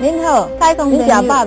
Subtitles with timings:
[0.00, 1.44] 您好太公你讲吧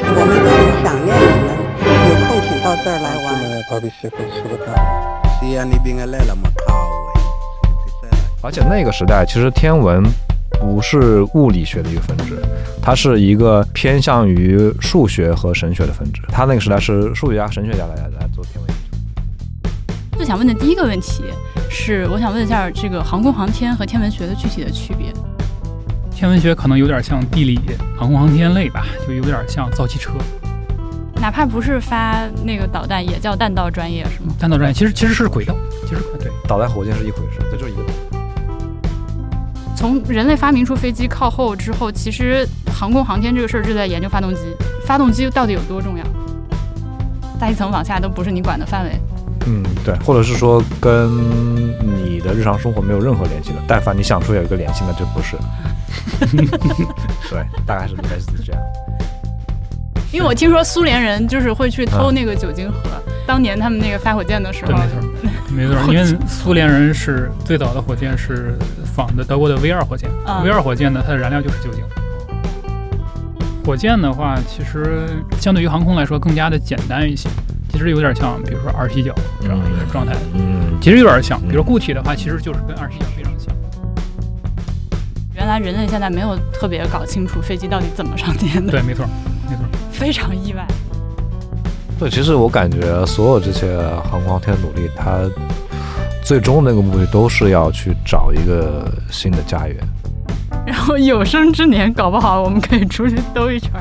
[0.00, 1.52] 我们都是想念你们
[2.08, 3.38] 有空请到这儿来玩
[8.40, 10.02] 而且那个时代其实天文
[10.58, 12.38] 不是物理学的一个分支
[12.80, 21.24] 它是一个偏向于数学和神学的分支他那个时代是数学家神学家来来做天文研究最想问的第一个问题
[21.74, 25.10] 是，我想问一下这个航空航天和天文学的具体的区别。
[26.10, 27.58] 天文学可能有点像地理、
[27.98, 30.12] 航空航天类吧，就有点像造汽车。
[31.14, 34.34] 哪怕不是发那个导弹，也叫弹道专业是吗？
[34.38, 35.56] 弹道专业其实其实是轨道，
[35.88, 36.30] 其实对。
[36.46, 37.82] 导弹、火箭是一回事，这就是一个。
[39.74, 44.40] 从人类发明出飞机靠后之后，其实航空航天这个事儿就在研究发动机。
[44.84, 46.04] 发动机到底有多重要？
[47.40, 49.00] 大气层往下都不是你管的范围。
[49.46, 51.10] 嗯，对，或者是说跟
[51.80, 55.36] 你的日常生活没有任何联系的，但凡你想出有一个联系，那就不是。
[57.30, 58.62] 对，大概是类似这样。
[60.12, 62.78] 因为我听说苏联人就是会去偷那个酒精盒，
[63.26, 64.78] 当年他们那个发火箭的时候对，，
[65.50, 68.54] 没错，没错，因为苏联人是最早的火箭是
[68.94, 71.82] 仿的德国的 V 二火箭、啊 v 二火箭呢，它的燃料就是酒精。
[73.64, 75.08] 火箭的话，其实
[75.40, 77.30] 相对于航空来说更加的简单一些，
[77.72, 81.40] 其实有点像，比如说二踢脚这样一个状态，嗯，其实有点像。
[81.40, 83.52] 比如嗯固体的话，其实就是跟二踢脚非常像。
[85.34, 89.04] 原来人类现在没有特别搞清楚飞机到底怎么上天的，对，没错，
[89.50, 89.64] 没错。
[89.90, 90.64] 非常意外。
[91.98, 93.76] 对，其实我感觉所有这些
[94.10, 95.20] 航空航天努力，它
[96.24, 99.76] 最终那个目的都是要去找一个新的家园。
[100.64, 103.72] 然后有生之年，搞不好我们可以出去兜一圈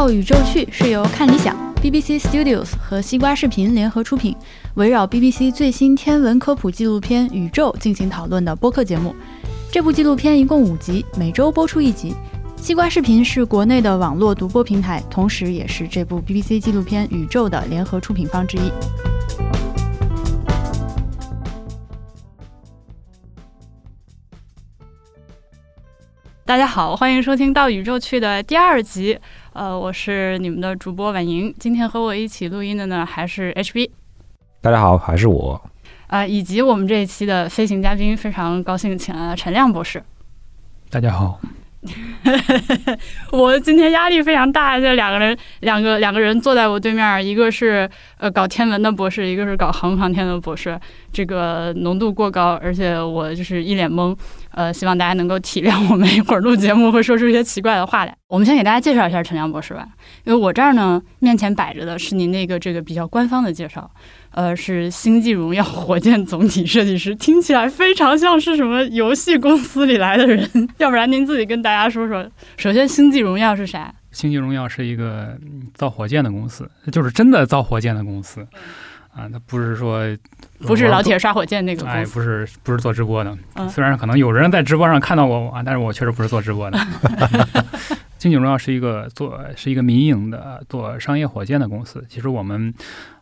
[0.00, 4.34] 到宇宙去是由看理想、BBC Studios 和西瓜视频联合出品，
[4.76, 9.14] 围绕 BBC 最新天文科普纪录片《宇宙》进行讨论的播客节目。
[9.70, 12.14] 这部纪录片一共五集，每周播出一集。
[12.56, 18.72] 西瓜视频是国内的网络独播平台，同时也是这部 BBC 纪录片《宇宙》的联合出品方之一。
[26.46, 29.16] 大家好，欢迎收听到宇宙去的第二集。
[29.52, 31.52] 呃，我是你们的主播婉莹。
[31.58, 33.90] 今天和我一起录音的呢，还是 HB，
[34.60, 35.60] 大家好，还是我。
[36.06, 40.00] 啊，以及我们这一期的飞行嘉宾，非常高兴请来了陈亮博士。
[40.88, 41.40] 大家好，
[43.32, 50.78] 我今天压力非常大，这两个人，两个两个人坐在我对面，一个是呃搞天文的博士，一个是搞航空航天的博士，
[51.12, 54.16] 这个浓度过高，而且我就是一脸懵。
[54.52, 58.16] 呃，希望大家能够体谅我们一会儿录节目会说出一些奇怪的话来。
[58.28, 59.88] 我们先给大家介绍一下陈亮博士吧，
[60.24, 63.90] 因为我这儿呢面前摆着的是您那个这个比较官方的介绍，
[64.30, 70.48] 呃，是《星际荣耀》火箭总体设计师，听起来非常像是什么游戏公司里来的人。
[70.78, 73.92] 要不然您自己跟大家说说，首先《星际荣耀》是啥？
[74.12, 75.36] 星际荣耀是一个
[75.74, 78.46] 造火箭的公司，就是真的造火箭的公司
[79.14, 80.04] 啊，它不是说
[80.60, 82.14] 不是老铁刷火箭那个哎，公司。
[82.14, 86.78] 不是不是做直播的，嗯虽然可能有人在直播上看到过我啊，但是我确实不是做直播的。
[88.18, 92.72] 星际荣耀是一个做是一个民营的做商业火箭的公司，其实我们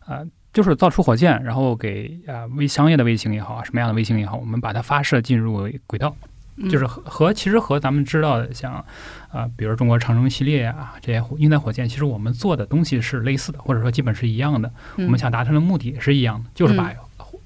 [0.01, 6.29] 啊、呃就是造出火箭，然后给啊、微商业的卫星也好，什么样的卫星也好，我们把它发射进入轨道，嗯
[6.69, 8.83] 就是和和其实和咱们知道的像
[9.31, 14.71] 啊、比如中国长征系列啊这些火运载火箭，其实我们做的东西是类似的，或者说基本是一样的。
[14.97, 15.05] 嗯。
[15.05, 16.91] 我们想达成的目的也是一样的，就是把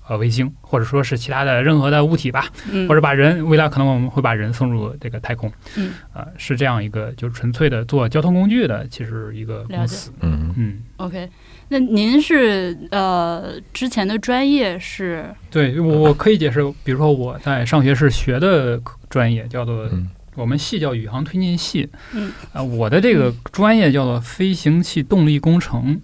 [0.07, 11.29] 呃卫星或者说是其他的任何的物体吧，嗯或者把人未来可能我们会把人送入这个太空，嗯，呃，是这样一个就是纯粹的做交通工具的，其实一个公司，嗯，嗯，OK，
[11.69, 15.25] 那您是呃之前的专业是？
[15.49, 18.79] 对我我可以解释，比如说我在上学是学的
[19.09, 25.99] 专业叫做嗯我们系叫宇航推进系，嗯，啊、我的这个专业叫做飞行器动力工程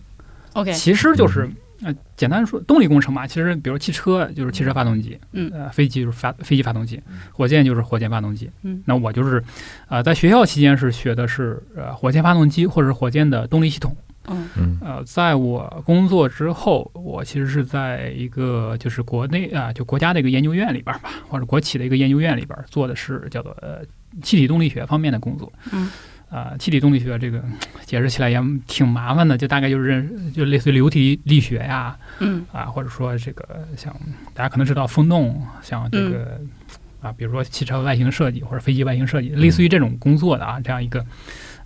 [0.54, 1.50] ，OK，其实就是
[1.82, 5.50] 呃，简单说，动力工程嘛，其实比如汽车就是汽车发动机，嗯。
[5.52, 7.02] 呃，飞机就是发飞机发动机，
[7.32, 8.84] 火箭就是火箭发动机，嗯。
[8.86, 9.44] 那我就是，
[9.88, 13.96] 呃，在学校期间是学的是呃火箭发动机或者是火箭的动力系统，
[14.28, 14.50] 嗯。
[14.58, 14.78] 嗯。
[14.82, 23.82] 呃，在我工作之后，我其实是在一个就是国内啊、就国家的一个研究院里边儿吧，或者国企的一个研究院里边儿做的是叫做呃
[24.22, 25.52] 气体动力学方面的工作。
[25.72, 25.90] 嗯。
[26.30, 27.44] 啊、气体动力学这个
[27.86, 32.46] 解释起来也挺麻烦的，就大概就是认就类似于流体力学呀，嗯。
[32.52, 33.92] 啊，或者说这个像
[34.36, 36.40] 大家可能知道风洞，像这个、
[37.02, 41.04] 啊，比如说汽车外形设计或者飞机外形设计，类似于这种工作的啊，这样一个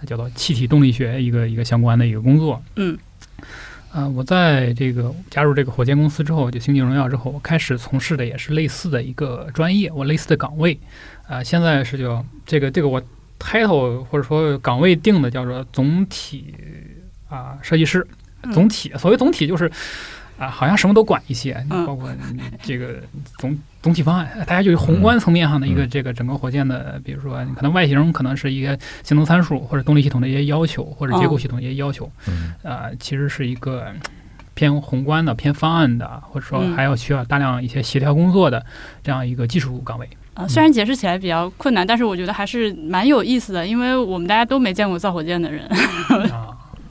[0.06, 2.62] 叫做气体动力学一个一个相关的一个工作。
[2.76, 2.98] 嗯，
[3.92, 10.78] 啊，我在这个加入这个火箭公司之后，就星际荣耀之后，我开始从事的也是类似的一个专业，我类似的岗位，
[11.28, 13.02] 啊，现在是叫这个这个我
[13.40, 16.54] title 或者说岗位定的叫做总体
[17.30, 18.06] 啊设计师，
[18.54, 19.72] 总体所谓总体就是
[20.44, 22.10] 啊，好像什么都管一些，包括
[22.62, 23.02] 这个
[23.38, 32.12] 总总体方案，大家就是宏观层面上的一个这个整个火箭的，比如说可能外形可能是一个性能参数或者动力系统的一些要求，或者结构系统一些要求，
[32.64, 33.88] 啊，其实是一个
[34.54, 38.64] 偏宏观的、偏方案的，或者说还要需要大量一些协调工作的
[39.02, 40.08] 这样一个技术岗位。
[40.36, 45.68] 啊，虽然解释起来比较困难，但是我觉得还是蛮有意思的，因为我们大家都没见过造火箭的人，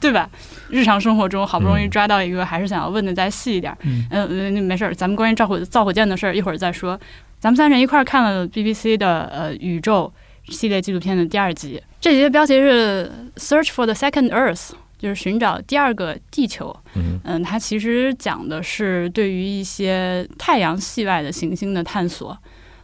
[0.03, 0.29] 对吧？
[0.69, 3.75] 日常生活中好不容易抓到一个，还是想要问的再细一点。
[3.81, 6.99] 嗯嗯，没事儿，咱们关于造火造火箭的事儿一会儿再说。
[7.39, 10.11] 咱们三人一块儿看了 BBC 的呃宇宙
[10.49, 16.75] 系列纪录片的第二集，这集的标题是 Search for the Second Earth，就是寻找第二个地球。
[16.95, 22.37] 嗯嗯，它其实讲的是对于一些太阳系外的行星的探索。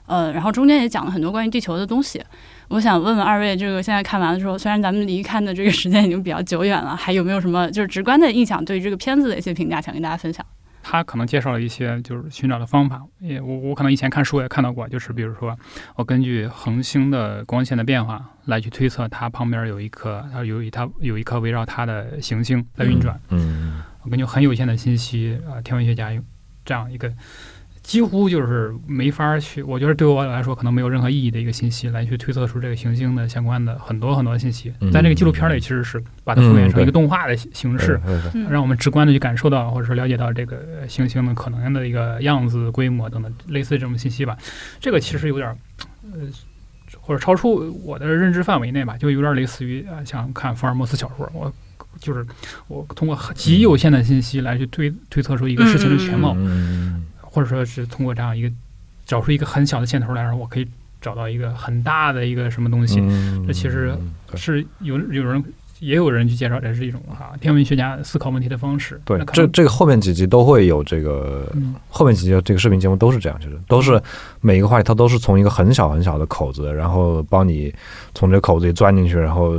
[0.05, 2.19] 呃，然后中间也讲了很多关于地球的东西。
[2.69, 8.63] 我想问问二位，这个现在看完的时候，虽然咱们离看的这个时间已经比较久远了，还有没有什么就是直观的印象？
[8.63, 10.45] 对于这个片子的一些评价，想跟大家分享。
[10.83, 15.57] 他可能介绍了一些就是寻找的方法，也我我可能以前看书也看到过，就是比如说
[15.95, 23.19] 我根据恒星的光线的变化来去推测它旁边有一颗，它有一它有一颗围绕它的行星在运转。
[23.29, 26.23] 嗯，我根据很有限的信息啊，天文学家用
[26.63, 27.11] 这样一个。
[27.89, 34.71] 几乎就是没法去，我觉得对我来说可能没有任何意义的一个信息来去推测出这个行星的相关的很多很多的信息。
[34.93, 37.99] 在这个纪录片里，其实是把它复原成一个动画的形式，
[38.47, 44.37] 让我们直观的去感受到或者说了解到这个行星的可能的一个样子、规模等等类似这种信息吧。
[44.79, 45.49] 这个其实有点
[46.13, 46.19] 呃，
[47.01, 51.51] 或者超出我的认知范围内吧，就有点类似于啊，像看福尔摩斯小说，我
[51.99, 52.23] 就是
[52.67, 56.37] 我通过极有限的信息来去推推测出一个事情的全貌。
[57.31, 58.51] 或者说是通过这样一个
[59.05, 60.67] 找出一个很小的线头来，然后我可以
[60.99, 62.99] 找到一个很大的一个什么东西。
[63.45, 63.95] 这其实
[64.35, 65.43] 是有有人
[65.79, 68.99] 也有人去介绍，这是一种哈天文学家思考问题的方式。
[69.05, 71.47] 对，这这个后面几集都会有这个，
[71.87, 74.01] 后面几集这个视频节目都是这样，就是都是
[74.41, 77.73] 每一个话题它都是从一个很小很小的口子，然后帮你
[78.15, 79.53] 从这个口子里钻进去，然后。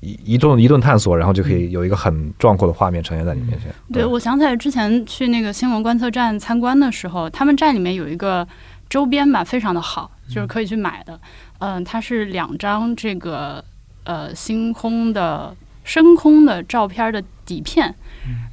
[0.00, 3.72] 一一顿一顿探索，然后就可以有一个很壮阔的画面呈现在你面前。
[3.92, 8.46] 对，我想起来之前去那个新闻观测站参观的时候，他们站里面有一个
[8.88, 11.18] 周边吧，非常的好，就是可以去买的。
[11.58, 13.64] 嗯，它是两张这个
[14.04, 15.52] 呃星空的
[15.82, 17.92] 深空的照片的底片，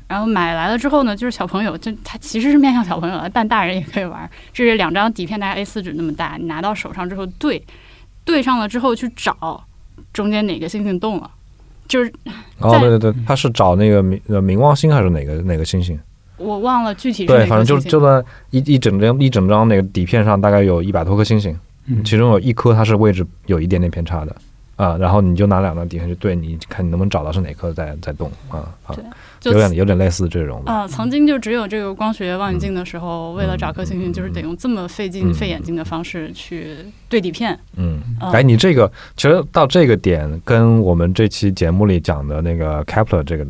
[0.08, 4.28] 然后买来了之后呢，就是小朋友就它其实是面向小朋友的，但大人也可以玩。
[4.52, 7.64] 这是两张底片，大概 A 四纸那么大，你拿到手上之后对
[8.24, 9.64] 对上了之后去找
[10.12, 11.30] 中间哪个星星动了。
[11.88, 12.12] 就是
[12.60, 16.00] 哦，对对对，他是找那个冥呃冥王星还是哪个哪个星星？
[16.38, 17.26] 我忘了具体。
[17.26, 21.58] 对，反正就就在一一整张一整张那个底片上，大概有一百多颗星星，
[22.04, 24.36] 其中有一颗它是位置有一点点偏差的
[24.76, 28.96] 啊，然后你就拿两张底片去对，你看你能不能找到是哪颗在在动啊啊。
[29.52, 36.76] 有点有点类似这种啊，曾经就只有这个光学望远镜的时候，为了找颗星星，就是得用这么费劲费眼睛的方式去
[37.10, 37.58] 对底片。
[37.76, 38.00] 嗯，
[38.34, 43.46] 哎，你这个其实到这个点，跟我们这期节目里讲的那个 Kepler 这个，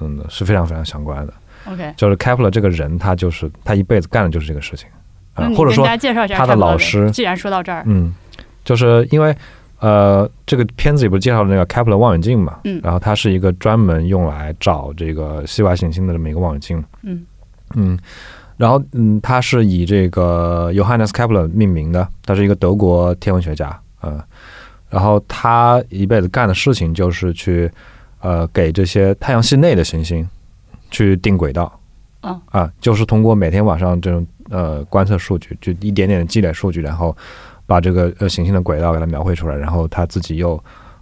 [0.00, 1.32] 嗯，是非常非常相关的。
[1.66, 4.88] OK，就是 Kepler 这个人，他就是他一辈子干的就是这个事情
[5.34, 5.86] 啊，或者说
[6.36, 7.10] 他的老师。
[7.10, 8.14] 既然说到这儿，嗯，
[8.64, 9.36] 就是因为。
[9.80, 12.58] 呃，这个片子里不是介绍了那个 Kepler 望远镜嘛？
[12.64, 16.82] 嗯，然后它是一个专门用来找这个系外行星的这么一个望远镜。
[17.02, 17.24] 嗯
[17.76, 17.96] 嗯，
[18.56, 23.80] 然后嗯，它是以这个 Johannes Kepler 命名的，他是一个德国天文学家。
[24.02, 24.20] 嗯，
[24.90, 27.70] 然后他一辈子干的事情就是去
[28.20, 30.28] 呃给这些太阳系内的行星
[30.90, 31.72] 去定轨道。
[32.20, 37.16] 啊啊，就是通过每天晚上这种呃观测数据，就一点点的积累数据，然后。
[37.68, 40.58] 把这个呃行星的轨道给它描绘出来，然后他自己又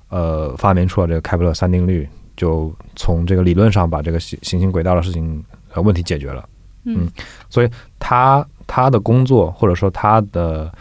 [0.08, 2.06] 呃发明出了这个开普勒三定律，
[2.36, 6.44] 就从这个理论上把这个行行星轨道的事情呃问题解决了。
[6.82, 7.08] 嗯，
[7.48, 7.70] 所以
[8.00, 10.72] 他他的工作或者说他的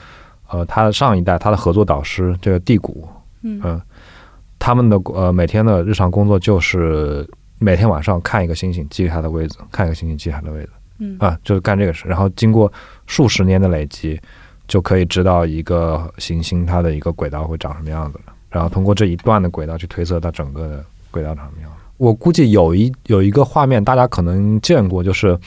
[0.50, 3.08] 呃他的上一代他的合作导师这个地谷，
[3.44, 3.80] 嗯，
[4.58, 12.74] 他们的呃每天的日常工作就是每天晚上看一个星星记它的位置，看一个星星记它的位置，嗯啊就是干这个事，然后经过
[13.06, 14.20] 数十年的累积。
[14.68, 21.72] 就可以知道一个行星它的一个轨道会长什么样子了，然后通过这一段的轨道去推测它整个的轨道长什么样。
[21.98, 25.38] 我估计有一有一个画面大家可能见过，就是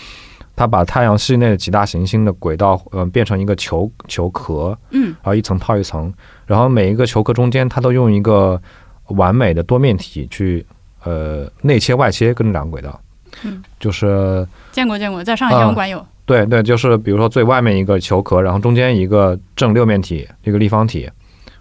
[0.57, 6.13] 他把太阳系内的几大行星的轨道，呃，变成一个球球壳，嗯，然后一层套一层，
[6.47, 8.61] 然后每一个球壳中间，它都用一个
[9.09, 10.65] 完美的多面体去
[11.05, 12.99] 呃内切外切跟这两个轨道，
[13.45, 16.05] 嗯，就是见过见过，在上海天文馆有。
[16.29, 21.11] 对对，就是比如说最外面一个球壳，然后中间一个正六面体，一个立方体，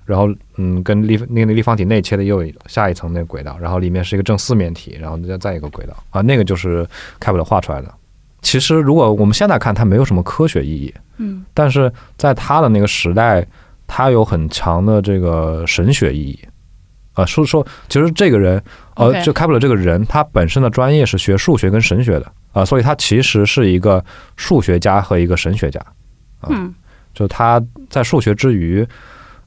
[0.06, 6.86] 然后嗯，跟立那个立方体内切的又下一层那个轨道，然后里面是一个正四面体，然后再再一个轨道啊，那个就是
[7.18, 7.94] 开普勒画出来的。
[8.42, 13.46] 其实如果我们现在看，它没有什么科学意义，嗯但是在他的那个时代，
[13.88, 16.40] 它有很强的这个神学意义。
[17.14, 18.62] 啊，说说，其实这个人，
[18.96, 24.04] 呃就开普勒这个人，他本身的专业是学数学跟神学的啊、所以他其实是一个
[24.36, 25.80] 数学家和一个神学家。
[26.50, 26.74] 嗯
[27.14, 27.60] 就他
[27.90, 28.88] 在数学之余，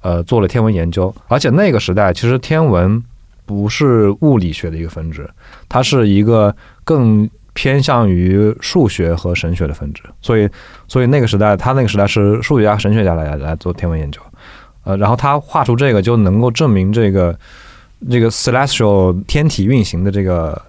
[0.00, 3.00] 呃，做了天文研究，而且那个时代其实天文
[3.46, 5.28] 不是物理学的一个分支，
[5.68, 6.52] 它是一个
[6.82, 10.48] 更偏向于数学和神学的分支，所以，
[10.88, 14.20] 所以那个时代，他那个时代是数学家、神学家来来做天文研究，
[14.82, 17.38] 呃，然后他画出这个就能够证明这个
[18.10, 20.60] 这个 celestial 天体运行的这个。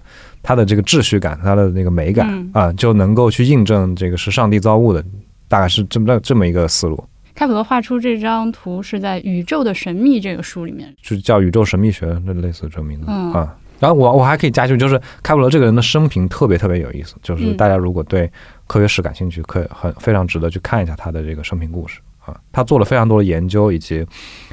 [0.42, 5.04] 它的这个秩序感，它的那个美感嗯啊，就能够去印证这个是上帝造物的，
[5.48, 7.02] 大概是这么这么一个思路。
[7.34, 10.94] 开普勒画出这张图是在《宇宙的神秘》这个书里面。
[11.00, 13.56] 就叫宇宙神秘学，那类似这个名字、嗯啊。
[13.80, 18.30] 然后我我还可以加一句，就是开普勒这个人的生平特别特别有意思，就是嗯大家如果对
[18.66, 22.38] 科学史感兴趣，可以很非常值得去看一下他的这个生平故事啊。
[22.52, 24.06] 他做了非常多的研究，以及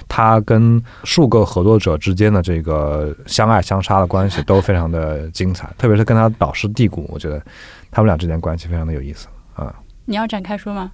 [0.09, 7.41] 他跟数个合作者之间的这个相爱相杀的关系都非常的精彩，特别是跟他导师蒂谷，我觉得
[7.89, 9.73] 他们俩之间关系非常的有意思啊。
[10.03, 10.91] 你要展开说吗？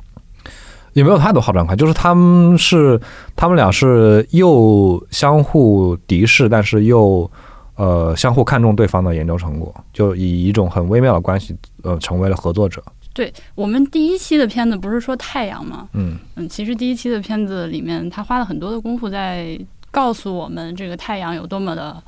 [0.94, 3.00] 也没有太多好展开，就是他们是
[3.36, 7.30] 他们俩是又相互敌视，但是又
[7.76, 11.54] 呃相互看重对方的研究成果，就以一种很微妙的关系
[11.84, 12.82] 呃成为了合作者。
[13.16, 15.88] 对我们第一期的片子不是说太阳吗？
[15.94, 19.58] 嗯嗯，其实第一期的片子里面，他花了很多的功夫在
[19.90, 22.04] 告诉我们这个太阳有多么的。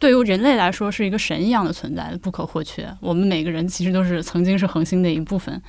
[0.00, 2.92] 对于人类来说是一个神一样的存在，不可或缺。
[3.00, 5.62] 我们每个人其实都是曾经是恒星的一部分。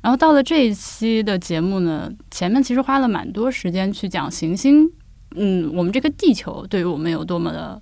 [0.00, 4.90] 然后到了这一期的节目呢，前面其实花了蛮多时间去讲行星，
[5.36, 7.80] 嗯，我们这个地球对于我们有多么的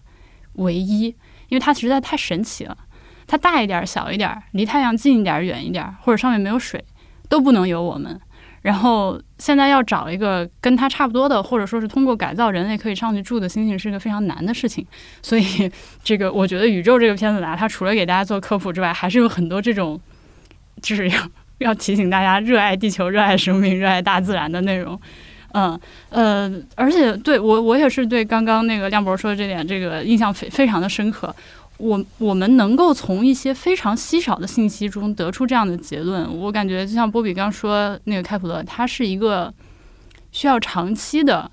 [0.54, 1.04] 唯一，
[1.48, 2.76] 因为它实在太神奇了。
[3.26, 6.82] 它大一点儿、小一点儿，离太阳近一点儿、远一点儿，或者上面没有水，
[7.28, 8.20] 都不能有我们。
[8.62, 14.86] 然后现在要找一个跟它差不多的，或者说是通过改造人类可以上去住的星星，是一个非常难的事情。
[15.20, 15.70] 所以，
[16.02, 20.00] 这个我觉得宇宙这个片子啊，它除了给大家做科普之外，还是有很多这种，
[20.80, 21.18] 就是要
[21.58, 24.98] 要提醒大家热爱地球、热爱生命、热爱大自然的内容。
[25.52, 25.78] 嗯
[26.08, 31.34] 呃，而且对我我也是对刚刚那个亮博说的这点，这个印象非非常的深刻。
[31.78, 39.52] 我我们能够从一些非常稀少的信息中得出这样的结论，我感觉就像波比刚说那个开普勒，他是一个
[40.30, 41.50] 需要长期的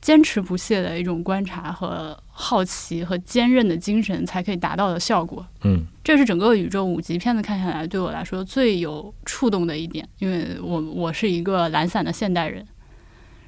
[0.00, 5.46] 坚持不懈的一种观察和好奇和坚韧的精神才可以达到的效果。
[5.64, 12.66] 嗯这是整个宇宙五集片子看下来对我来说最有触动的一点，因为我我是一个懒散的现代人，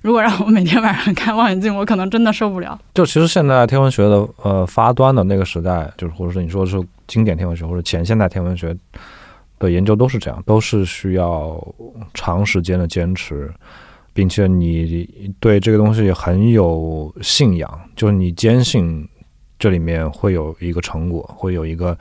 [0.04, 2.78] 如果让我每天晚上看望远镜，我可能真的受不了。
[2.92, 8.76] 就其实现在天文学的呃发端的那个时代，就是或者是你说是经典天文学或者前现代天文学
[9.58, 11.58] 的研究都是这样，都是需要
[12.12, 13.50] 长时间的坚持，
[14.12, 15.08] 并且你
[15.40, 19.08] 对这个东西很有信仰，就是你坚信
[19.58, 21.96] 这里面会有一个成果，会有一个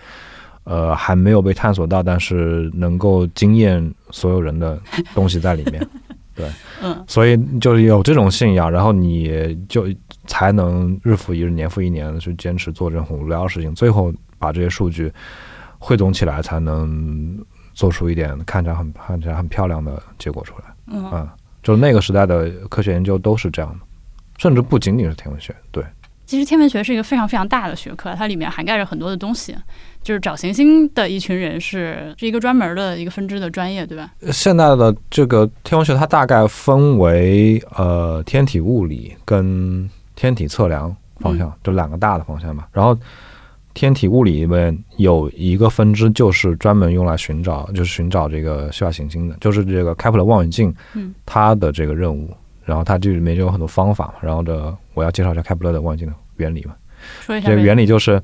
[0.66, 4.78] 呃还没有被探索到，但是能够惊艳所有人的
[5.16, 5.82] 东西在里面。
[6.82, 9.86] 嗯所以就是有这种信仰，然后你就
[10.26, 15.12] 才能日复一日、年复一年的去坚持做这种很无聊的事情，最后把这些数据
[15.78, 17.38] 汇总起来，才能
[17.74, 20.66] 做出一点看起来很看起来很漂亮的结果出来。
[20.88, 23.86] 嗯啊，就是那个时代的科学研究都是这样的，
[24.38, 25.84] 甚至不仅仅是天文学，对。
[26.26, 29.56] 其实天文学是一个非常非常大的学科，它里面涵盖着很多的东西。
[30.04, 34.12] 就是找行星的一群人是是一个专门的一个分支的专业，对吧？
[34.32, 42.68] 现在的这个天文学，它大概分为呃天体物理跟天体测量方向，就两个大的方向吧。
[42.72, 42.98] 然后
[43.74, 52.30] 天体物理里面有一个分支，就是专门用来寻找，就是寻找这个需要行星的，就是这个开普勒望远镜，嗯，它的这个任务。
[52.66, 54.14] 然后它这里面就有很多方法嘛。
[54.22, 56.76] 然后这我要介绍一下开普勒的望远镜的原理嘛。
[57.20, 58.22] 说一下这个原理就是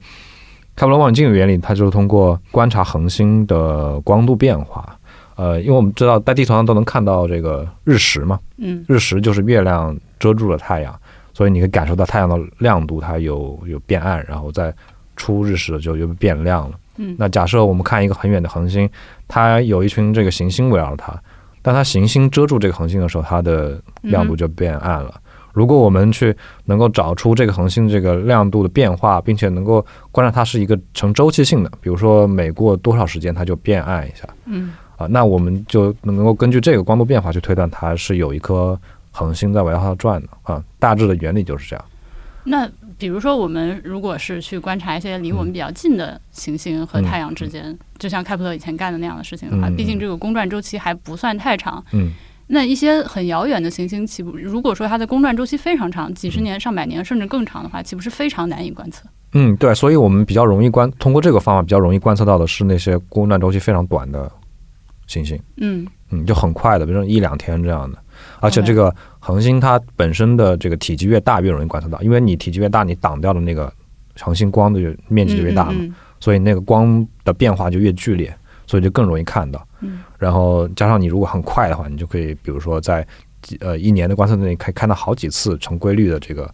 [0.80, 4.98] 开普勒望远镜的原理，它就是通过观察恒星的光度变化。
[5.36, 10.98] 呃，因为我们知道在地球上都能看到这个日食嘛，嗯日食就是月亮遮住了太阳，
[11.34, 14.74] 所以你可以感受到太阳的亮度它有有变暗，然后在
[15.18, 16.78] 出日食的时候又变亮了。
[16.96, 18.90] 嗯那假设我们看一个很远的恒星，
[19.28, 21.14] 它有一群这个行星围绕着它，
[21.62, 25.14] 当它行星遮住这个恒星的时候，它的亮度就变暗了。
[25.54, 38.80] 如果我们去能够找出这个恒星这个亮度的变化，并且能够观察它是一个成周期性的，比如说每过多少时间它就变暗一下，嗯啊，那我们就能够根据这个光度变化去推断它是有一颗
[39.12, 41.86] 恒星在围绕它转的啊，大致的原理就是这样。
[42.46, 51.84] 那比如说，我们如果是去观察一些离我们比较近的行星和太阳之间，就像开普勒以前干的那样的事情的话，毕竟这个公转周期还不算太长。
[51.92, 52.12] 嗯
[52.52, 59.08] 那一些很遥远的行星，岂不如果说它的公转周期非常长，几十年、上百年甚至更长的话，岂不是非常难以观测？
[59.34, 64.32] 嗯，对，所以我们比较容易观通过这个方法比较容易观测到的是那些公转周期非常短的
[65.06, 65.40] 行星。
[65.58, 67.98] 嗯嗯，就很快的，比如说一两天这样的。
[68.40, 73.72] 而且这个恒星它本身的这个体积越大，越容易观测到，因为你体积越大，你挡掉的那个
[74.20, 78.36] 恒星光的面积就越大嘛，嗯所以那个光的变化就越剧烈，
[78.70, 79.66] 所以就更容易看到。
[79.82, 83.06] 嗯然后加上你如果很快的话，你就可以比如说在
[83.42, 86.54] 几呃一年的观测内可以看到好几次成规律的这个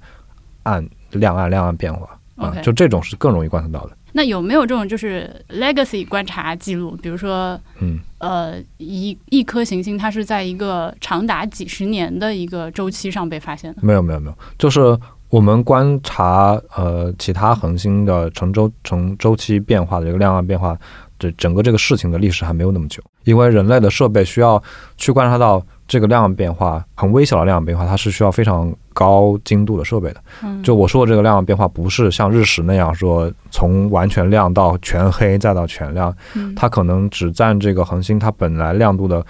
[0.64, 3.98] 暗亮暗亮暗变化啊就这种是更容易观测到的。
[4.14, 6.98] 那有没有这种就是 legacy 观察记录？
[7.02, 13.82] 比如说，嗯呃，一一颗行星它是在一个长达几十年的一个周期上被发现的。
[13.82, 20.78] 没有没有没有，就是我们观察呃其他恒星的成周成周期变化的这个亮暗变化，
[21.18, 24.62] 这整个这个事情的历史还没有那么久，因为人类的设备需要
[24.98, 30.22] 去观察到这个量变化，很微小的量变化，它是需要非常高精度的设备的。
[30.44, 39.24] 嗯，就我说的这个量变化，不是像日食那样说从完全亮到全黑再到全亮，嗯它可能只占这个恒星它本来亮度的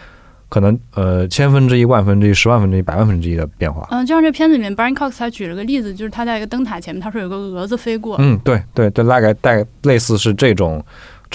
[0.48, 3.86] 可能呃千分之一、万分之一、十万分之一、百万分之一的变化。
[3.92, 8.16] 嗯，就像这片子里面，Brian Cox 他举了个例子，就是他在一个灯塔前面，他说有个蛾子飞过。
[8.20, 10.82] 嗯，对对对，大概大概类似是这种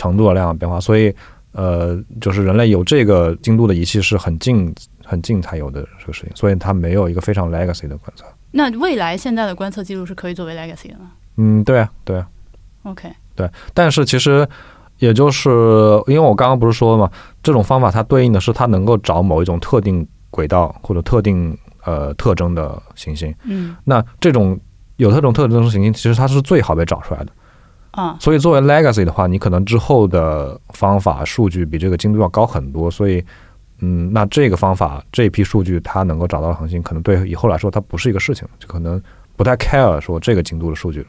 [0.01, 1.15] 程度的量变化，所以
[1.53, 8.25] 呃，就是人类有这个精度的仪器是很近很近才有的这个事情，所以它没有一个非常 legacy 的观测。
[8.53, 12.27] 那未来现在的观测记录是可以作为 legacy 的吗嗯，对啊，对啊
[12.85, 14.49] ，？OK，对但是其实
[14.99, 15.51] 也就是
[16.07, 17.11] 因为我刚刚不是说了嘛，
[17.43, 24.59] 这种方法它对应的是它能够找某一种特定轨道或者特定呃特征的行星，嗯那这种
[24.97, 27.33] 有特种特征的行星，其实它是最好被找出来的。
[28.01, 33.23] 啊，所以作为 legacy 的话，你可能之后的方法数据比这个精度要高很多，所以，
[33.81, 39.01] 嗯，那这个方法这一批数据它能够找到恒星，可能对以后来说它不是一个事情，就可能
[39.37, 41.07] 不太 care 说这个精度的数据了。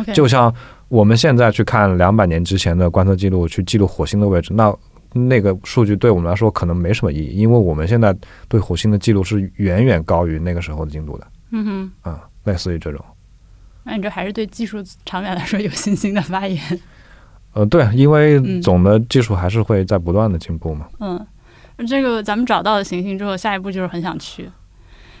[0.00, 0.54] OK，就像
[0.88, 4.74] 我们现在去看两百年之前的观测记录，去记录火星的位置，那
[5.12, 8.16] 那个数据对我们来说可能没什么意义，因为我们现在
[8.48, 13.04] 对火星的记录是远远高于那个时候的精度的，嗯哼，啊、类似于这种。
[13.84, 16.80] 那你这还是对技术长远来说有信心的发言。
[17.52, 20.86] 呃，对，因为嗯总的技术还是会在不断的进步嘛。
[21.00, 21.26] 嗯，
[21.86, 24.48] 这个咱们找到了行星之后，下一步就是很想去。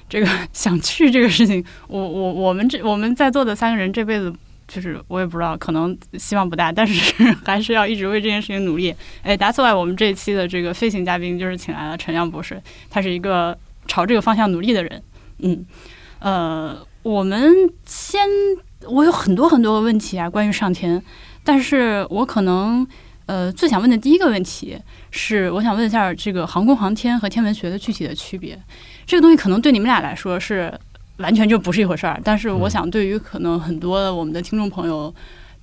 [0.08, 4.32] 这个 想去这个事情，我我我们这我们在座的三个人这辈子
[4.68, 8.94] 就是我也不知道，可能希望不大，但是 还是要一直为这件事情努力。
[9.22, 15.02] 哎，That's why 我们这一期的这个飞行嘉宾就是请来了陈亮博士，他是一个朝这个方向努力的人。
[15.38, 15.64] 嗯，
[16.20, 17.52] 呃，我们
[17.86, 18.20] 先，
[18.86, 21.02] 我有很多很多的问题啊，关于上天，
[21.42, 22.86] 但是我可能
[23.24, 24.78] 呃最想问的第一个问题
[25.10, 28.60] 是，我想问一下这个航空航天和天文学的具体的区别。
[29.06, 30.72] 这个东西可能对你们俩来说是
[31.16, 35.12] 完全就不是一回事儿，但是我想对于可能很多我们的听众朋友，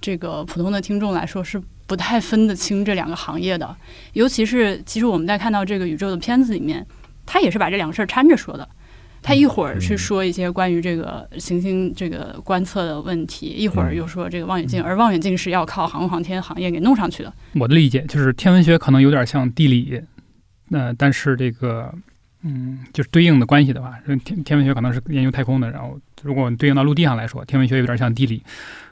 [0.02, 3.76] 这个普通的听众来说是不太分得清这两个行业的。
[4.14, 6.84] 尤其是其实我们在看到这个宇宙的片子里面，
[7.28, 8.68] 他也是把这两个事儿掺着说的。
[9.28, 17.34] 他一会儿去说一些关于这个行星这个观测的问题，一会儿又说这个望远镜，而望远镜是要靠航空航天行业给弄上去的。
[17.56, 20.02] 我的理解就是天文学可能有点像地理，
[20.70, 21.94] 那、但是这个
[22.44, 28.42] 嗯，就是对应的关系的话，天天文学可能是研究太空的，然后如果对应到陆地上来说，天文学有点像地理，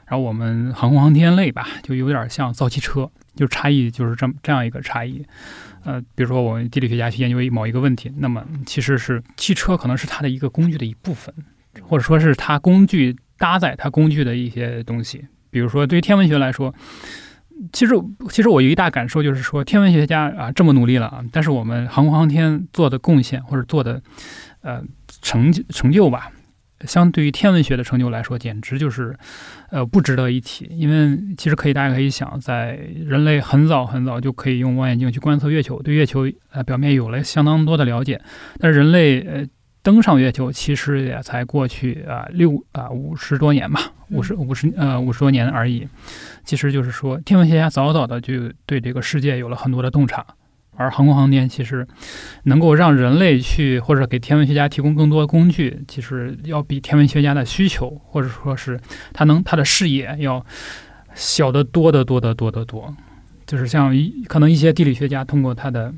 [0.04, 5.24] 然后我们航空航天类吧，就有点像造汽车，就差异就是这么这样一个差异。
[5.86, 11.32] 呃，比如说我们地理学家去研究一某一个问题，那么其实是汽车可能是它的一个工具的一部分，
[11.80, 15.24] 或者说是它工具搭载它工具的一些东西。
[15.48, 16.74] 比如说对于天文学来说，
[17.72, 17.94] 其实
[18.30, 24.02] 其实我有一大感受就是说，天文学家啊这么努力了啊，但是我们航空航天做的贡献或者做的
[24.62, 24.82] 呃
[25.22, 26.32] 成成就吧，
[26.82, 29.16] 相对于天文学的成就来说，简直就是
[29.70, 30.66] 呃不值得一提。
[30.70, 38.20] 因为其实可以大家可以想，在人类很早很早就可以用望远镜去观测月球，对月球呃表面有了相当多的了解，
[38.58, 39.46] 但是人类呃。
[39.82, 45.86] 登上月球其实也才过去啊六啊五十多年吧，五十五十呃五十多年而已。
[46.42, 50.26] 其实就是说，天文学家早早的就对这个世界有了很多的洞察。
[50.76, 51.86] 而航空航天其实
[52.44, 58.78] 能够让人类去或者给天文学家提供更多的工具，其实要比天文学家的需求或者说是
[59.12, 60.44] 他能他的视野要
[61.14, 62.94] 小得多得多得多得多。
[63.46, 65.94] 就是像一可能一些地理学家通过他的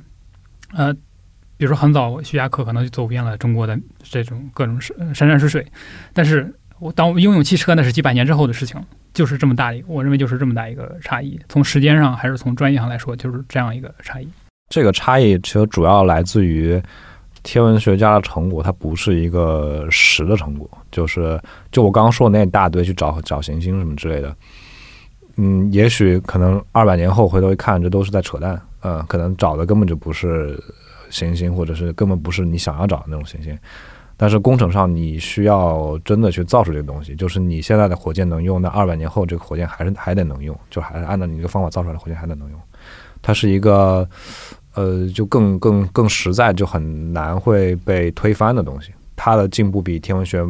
[0.75, 5.67] 呃，比如说很早徐霞客可能就走遍了中国的这种各种山山山水水，
[6.13, 8.79] 但是我当我拥有汽车，那是几百年之后的事情，
[9.15, 14.29] 就是这么大一个，我认为就是这么大一个差异，从时间上还是从专业上来说，就是这样一个差异。
[14.69, 16.81] 这个差异其实主要来自于
[17.43, 21.41] 天文学家的成果，它不是一个实的成果，就是
[21.73, 24.37] 就我刚刚说的那一大堆去找找行星什么之类的，
[25.37, 30.63] 嗯，也许可能二百年后回头一看，这都是在扯淡，嗯，可能找的根本就不是
[31.09, 33.57] 行星，或者是根本不是你想要找的那种行星。
[34.19, 42.61] 但是工程上你需要真的去造出这个东西，就是你现在的火箭能用，那二百年后这个火箭还是还得能用，就还是按照你这个方法造出来的火箭还得能用。
[43.23, 44.07] 它是一个。
[44.79, 48.93] 呃，就更更更实在，就很难会被推翻的东西。
[49.17, 50.41] 它的进步比天文学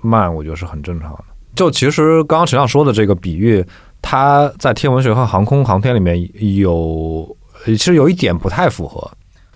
[0.00, 1.24] 慢，我觉得是很正常的。
[1.54, 3.62] 就其实刚刚陈亮说的这个比喻，
[4.00, 6.18] 它在天文学和航空航天里面
[6.58, 7.36] 有，
[7.66, 9.10] 其实有一点不太符合。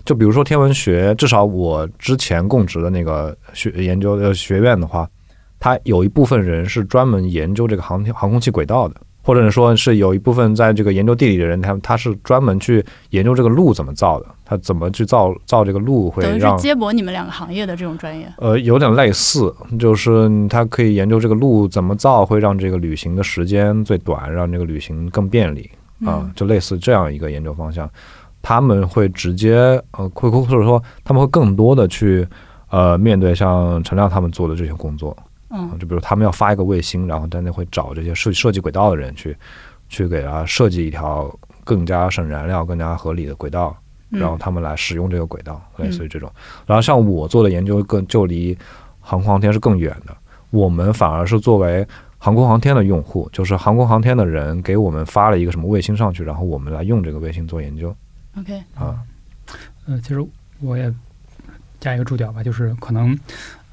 [0.05, 5.09] 就比如说天文学，至少我之前供职的那个学研究的学院的话，
[5.59, 8.95] 它有一部分人是专门研究这个航天航空器轨道的。
[9.31, 18.29] 或者说是有一部分在这个研究地理的人，他他是专门去研究这个路怎么造的，他怎么去造造这个路会让接驳你们两个行业的这种专业。
[18.39, 25.71] 呃，有点类似，就是他可以研究这个路怎么造会让这个旅行的时间最短，让这个旅行更便利
[26.05, 27.89] 啊，就类似这样一个研究方向。
[28.41, 32.27] 他们会直接呃，会或者说他们会更多的去
[32.69, 35.15] 呃面对像陈亮他们做的这些工作。
[35.53, 39.35] 嗯，就比如他们要发一个卫星，然后在那会找这些设设计轨道的人去，
[39.89, 41.29] 去给他设计一条
[41.65, 43.75] 更加省燃料、更加合理的轨道，
[44.09, 46.31] 然后他们来使用这个轨道，类似于这种。
[46.65, 48.57] 然后像我做的研究，更就离
[49.01, 50.15] 航空航天是更远的。
[50.51, 51.85] 我们反而是作为
[52.17, 57.93] 航空航天的用户，就是航空航天的人给我们发了一个什么卫星上去，然后我们来用这个卫星做研究。
[58.37, 58.99] OK，啊，
[59.85, 60.25] 呃，其实
[60.61, 60.93] 我也
[61.81, 63.19] 加一个注脚吧，就是可能。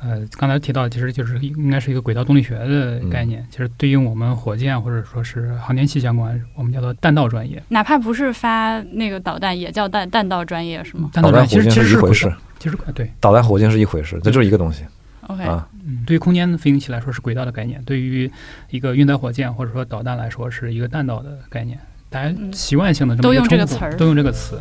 [0.01, 3.45] 呃，刚才提到，其实就是应该是一个轨道动力学的概念。
[3.51, 7.61] 其实对应我们火箭或者说是航天器相关，我们叫做弹道专业。
[7.69, 11.11] 哪怕不是发那个导弹，也叫弹弹道专业是吗？
[11.13, 12.33] 弹道专业其实是一回事。
[12.61, 14.85] 其实对，导弹火箭是一回事，这就是一个东西。
[15.23, 15.45] OK，
[15.85, 18.31] 嗯，对于空间飞行器来说是轨道的概念，对于
[18.71, 21.79] 一个运载火箭或者说导弹来说是一个弹道的概念。
[22.09, 24.59] 大家习惯性的都用这个词儿，都用这个词。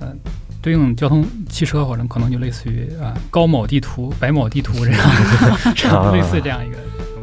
[0.00, 0.16] 嗯。
[0.64, 4.98] 对应交通汽车，或者可能就类似于啊高某地图、白某地图这样，
[6.10, 6.76] 类似这样一个
[7.14, 7.22] 东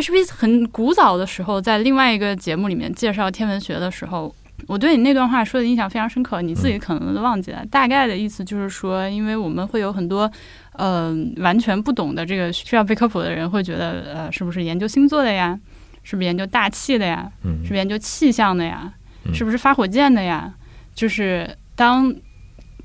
[0.00, 0.10] 西。
[0.12, 4.32] HB 很古早的时候，在另外一个节目里面介绍天文学的时候，
[4.68, 7.66] 我对你那段话说的印象非常深刻，你自己可能都忘记了。
[7.68, 10.30] 大概的意思就是说，因为我们会有很多。
[10.76, 15.58] 嗯，完全不懂的这个需要被科普的人会觉得，呃，是不是研究星座的呀？
[16.02, 17.30] 是不是研究大气的呀？
[17.44, 18.92] 嗯，是不是研究气象的呀？
[19.32, 20.52] 是不是发火箭的呀？
[20.94, 22.14] 就是当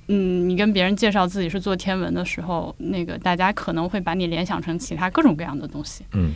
[0.07, 6.05] 嗯你跟别人介绍自己是做天文的时候，那个大家可能会把你联想成其他各种各样的东西。
[6.13, 6.31] 嗯，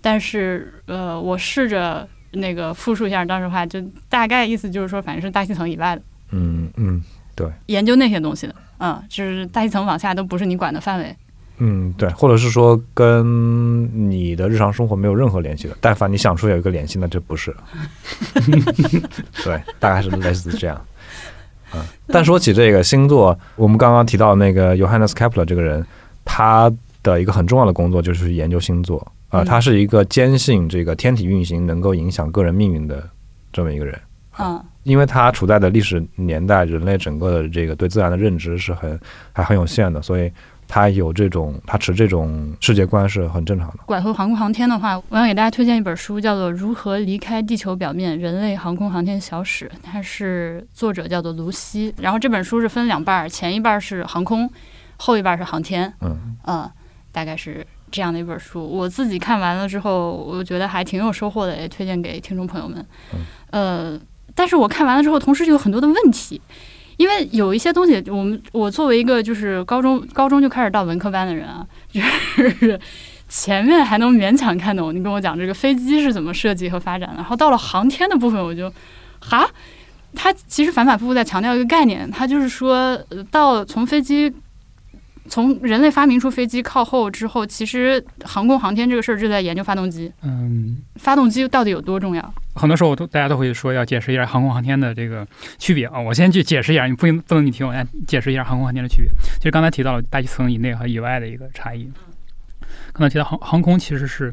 [0.00, 6.02] 但是呃，我试着那个复述一下当时话，就大概意思就是说，反正是大气层以外的。
[6.30, 7.02] 嗯嗯，
[7.34, 8.54] 对，研究那些东西的。
[8.78, 11.16] 嗯，就是大气层往下都不是你管的范围。
[11.58, 15.76] 嗯，对，或者是说跟你的日常生活没有任何联系的。
[15.80, 17.52] 但凡你想出有一个联系，那就不是。
[19.44, 20.80] 对，大概是类似这样。
[21.74, 25.84] 嗯，但说起这个星座，我们刚刚提到那个 Johannes Kepler 这个人，
[26.24, 29.04] 他的一个很重要的工作就是研究星座。
[29.30, 33.06] 啊，他是一个坚信这个天体运行能够影响个人命运的
[33.52, 33.98] 这么一个人。
[34.38, 34.64] 嗯。
[34.84, 38.98] 因为它处在的历史年代，人类整个的这个对自然的认知是很
[39.32, 40.32] 还很有限的，所以
[40.66, 43.80] 它有这种它持这种世界观是很正常的。
[43.84, 51.94] 拐回航空航天的话，我想给大家推荐一本书，叫做《如何离开地球表面：人类航空航天小史》，它是作者叫做卢西。
[51.98, 54.50] 然后这本书是分两半儿，前一半是航空，
[54.96, 55.92] 后一半是航天。
[56.00, 56.70] 嗯嗯，
[57.12, 58.66] 大概是这样的一本书。
[58.66, 62.86] 我自己看完了之后，我觉得还挺有收获的，也推荐给听众朋友们。
[63.50, 64.00] 呃。
[64.38, 66.40] 但是我看完了之后，同时就有很多的问题，
[66.96, 72.78] 因为有一些东西，我们我作为一个就是高中高中就开始到文科班的人啊， 就是
[73.28, 78.72] 前面还能勉强看懂，你跟我讲这个飞机是怎么设计和发展的，然后到了航天的部分，我就
[79.18, 79.44] 哈，
[80.14, 82.96] 他其实反反复复在强调一个概念，他就是说
[83.32, 84.32] 到从飞机
[85.28, 90.10] 从人类发明出飞机靠后之后，其实航空航天这个事儿就在研究发动机。
[90.22, 92.34] 嗯，发动机到底有多重要？
[92.54, 95.26] 很多时候都大家都会说要解释一下航空航天的这个
[95.58, 96.00] 区别啊。
[96.00, 99.10] 我先去解释一下，你不不能你听我来解释一下航空航天的区别。
[99.36, 101.88] 其实刚才提到了大气层以内和以外的一个差异。
[102.92, 104.32] 刚才提到航航空其实是，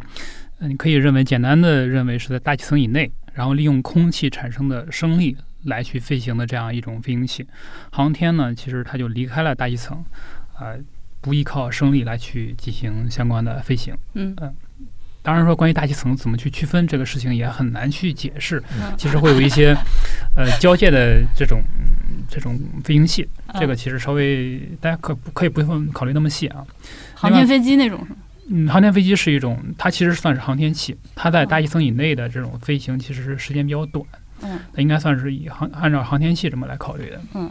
[0.60, 7.46] 你可以认为简单的认为是在大气层以内，然后利用空气产生的升力来去飞行的这样一种飞行器。
[7.92, 10.04] 航天呢，其实它就离开了大气层。
[10.56, 10.74] 啊，
[11.22, 13.96] 不依靠升力来去进行相关的飞行。
[14.14, 14.54] 嗯嗯，
[15.22, 18.62] 当然说关于大气层怎么去区分这个事情也很难去解释。
[18.98, 19.76] 其实会有一些
[20.38, 21.62] 呃交界的这种
[22.30, 23.28] 这种飞行器，
[23.60, 26.64] 这个其实稍微大家可可以不用考虑那么细啊。
[27.16, 28.06] 航天飞机那种
[28.48, 34.06] 嗯，航天飞机是一种，它其实算是航天器，它在大气层以内的这种飞行其实是时间比较短。
[34.42, 37.20] 嗯，它应该算是以航按照航天器这么来考虑的。
[37.34, 37.50] 嗯。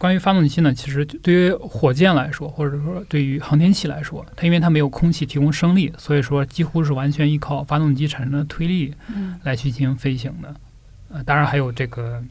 [0.00, 8.94] 关于发动机呢，其实对于火箭来说，或者说对于航天器来说，它因为它没有空气提供升力，所以说几乎是完全依靠发动机产生的推力
[9.42, 10.54] 来去进行飞行的。
[11.12, 12.24] 呃，当然还有这个，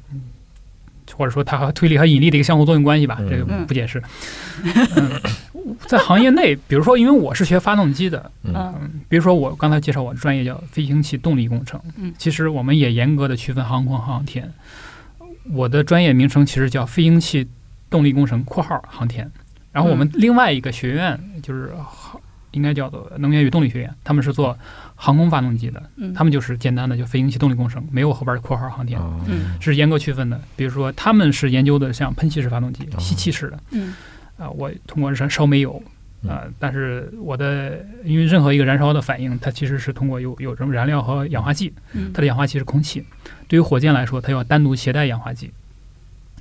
[1.16, 4.02] 或者说它和推力和引力的一个相互作用关系吧，这个不解释。
[4.96, 5.22] 嗯，
[5.86, 8.74] 在行业内， 比如说，因为我是学发动机的，嗯，
[9.08, 14.52] 比如说我刚才介绍我的专业叫飞行器动力工程，嗯，其实我们也严格的区分航空航天。
[15.52, 17.48] 我的专业名称其实叫飞行器。
[17.90, 19.30] 动力工程（括号航天），
[19.72, 21.72] 然后我们另外一个学院就是
[22.52, 24.58] 应该叫做能源与动力学院，他们是做
[24.96, 25.82] 航空发动机的，
[26.16, 29.00] 他们就是简单的就飞行器动力工程，没有后边的括号航天，
[29.62, 30.42] 是严格区分的。
[30.56, 33.60] 比如说他们是研究的像喷气式发动机、吸气式的，
[34.38, 35.82] 啊，我通过燃烧煤油，
[36.28, 41.72] 啊，但是我的因为任何一个燃烧的反应，它其实是通过有有什么燃料和氧化剂，
[42.14, 43.06] 它的氧化剂是空气。
[43.48, 45.52] 对于火箭来说，它要单独携带氧化剂，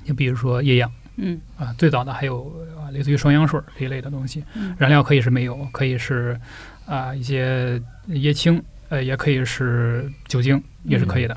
[0.07, 0.91] 就比如说液氧。
[1.21, 4.43] 嗯啊，最早的还有啊，类似于双氧水这一类的东西，
[4.79, 6.39] 燃料可以是煤油，可以是
[6.87, 11.37] 啊一些液氢，呃，也可以是酒精，也是可以的。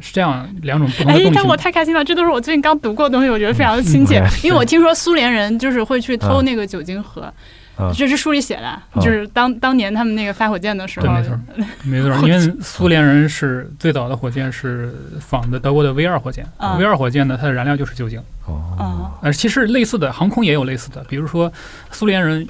[0.00, 1.38] 是这样两种不同的东西。
[1.38, 4.22] 哎，我太开心了，这都是我最近刚读过的东西，我觉得非常的亲切。
[4.44, 7.32] 因为我听说苏联人就是会去偷那个酒精盒。
[7.96, 11.38] 这是书里写的，就是当当年他们那个发火箭的时候，没错，
[11.84, 16.44] 没错，因为苏联人是最早的火箭是仿的德国的 V 二火箭
[16.78, 18.20] ，V 二火箭呢，它的燃料就是酒精。
[18.46, 21.52] 哦，呃，其实类似的航空也有类似的，比如说
[21.90, 22.46] 苏联人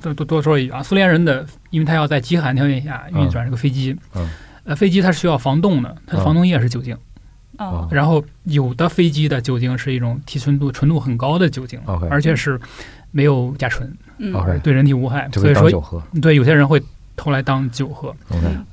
[0.00, 3.96] 多多多说一句啊，苏联人的，因为他要在极寒条件下运转这个飞机，
[4.64, 6.96] 呃，飞机它是需要防冻的，它的防冻液是酒精。
[7.58, 11.78] 哦，然后有的飞机的酒精是一种提纯度纯度很高的酒精，
[12.10, 12.58] 而且是
[13.12, 13.90] 没有甲醇。
[14.18, 16.80] 嗯，对人体无害，所以说对有些人会
[17.16, 18.14] 偷来当酒喝。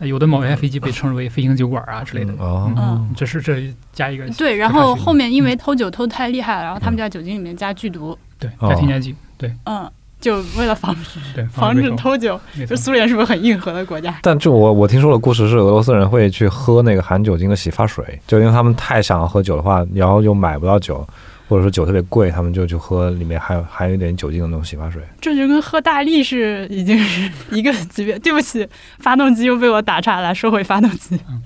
[0.02, 2.34] 有的某些飞机被称之为飞行酒馆啊之类的。
[2.38, 9.90] 哦，这是这加一个对，然后后面因为偷酒偷太厉害了，然后他们在酒精里面加剧毒，对，加添加剂，对，嗯，
[10.22, 12.40] 就为了防止对 防止偷酒。
[12.68, 14.20] 就苏联是不是很硬核的国家？
[14.22, 21.08] 但就我我听说的故事是，俄罗斯人会去喝那个含酒精的洗发水，就因为他们太想要喝酒的话，然后又买不到酒。
[21.50, 25.02] 或者说酒特别贵，他们就去喝里面含有还有一点酒精的那种洗发水。
[25.20, 28.20] 这就跟喝大力是已经是一个级别。
[28.20, 28.68] 对不起，
[29.00, 31.20] 发动机又被我打岔了，说回发动机。
[31.28, 31.42] 嗯，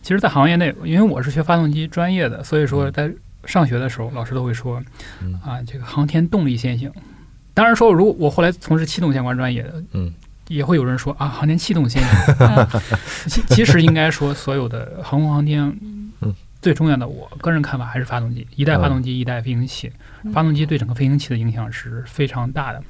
[0.00, 3.10] 其实，在行业内，因为我是学发动机专业的，所以说在
[3.46, 4.80] 上学的时候，老师都会说，
[5.44, 6.88] 啊，这个航天动力先行。
[7.52, 10.14] 当然说，如果我后来从事气动相关专业的，嗯，
[10.46, 12.66] 也会有人说啊，航天气动先行。
[13.26, 15.76] 其其实应该说，所有的航空航天。
[16.68, 19.90] 最重要的，我个人看法还是发动机，一代发动机，一代飞行器。
[20.34, 22.82] 发动机对整个飞行器的影响是非常大的。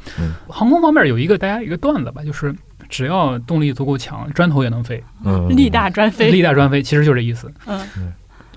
[0.49, 2.53] 航空方面有一个大家一个段子吧，就是
[2.89, 5.01] 只要动力足够强，砖头也能飞。
[5.49, 7.49] 力大砖飞，力大砖飞，其实就这意思。
[7.67, 8.13] 嗯，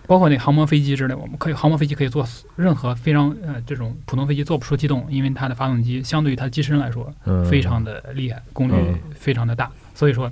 [0.07, 7.13] 包括那航模飞机之类，我们可以航模飞机可以做任何非常呃这种普通飞机做不出机动，因为它的发动机相对于它的机身来说，
[7.47, 8.73] 非常的厉害，功率
[9.13, 9.69] 非常的大。
[9.93, 10.31] 所以说，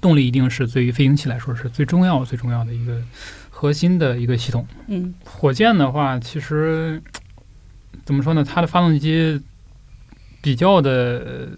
[0.00, 3.00] 动力一定是对于飞行器来说是最重要最重要的一个。
[3.58, 7.02] 核心的一个系统，嗯，火箭的话，其实
[8.04, 8.44] 怎么说呢？
[8.44, 9.42] 它的发动机
[10.42, 11.48] 比较的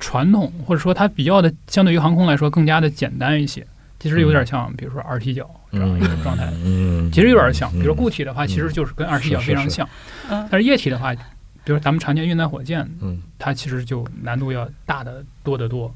[0.00, 3.64] 传统，或者说它比较的相对于航空来说更加的简单一些。
[4.00, 7.70] 其实有点像，比如说二踢脚这样一个状态，嗯，其实有点像。
[7.70, 9.88] 比如固体的话，其实就是跟二踢脚非常像，
[10.28, 15.94] 嗯，但是液体的话，比如咱们常见运载火箭，嗯，它其实就难度要大的多得多。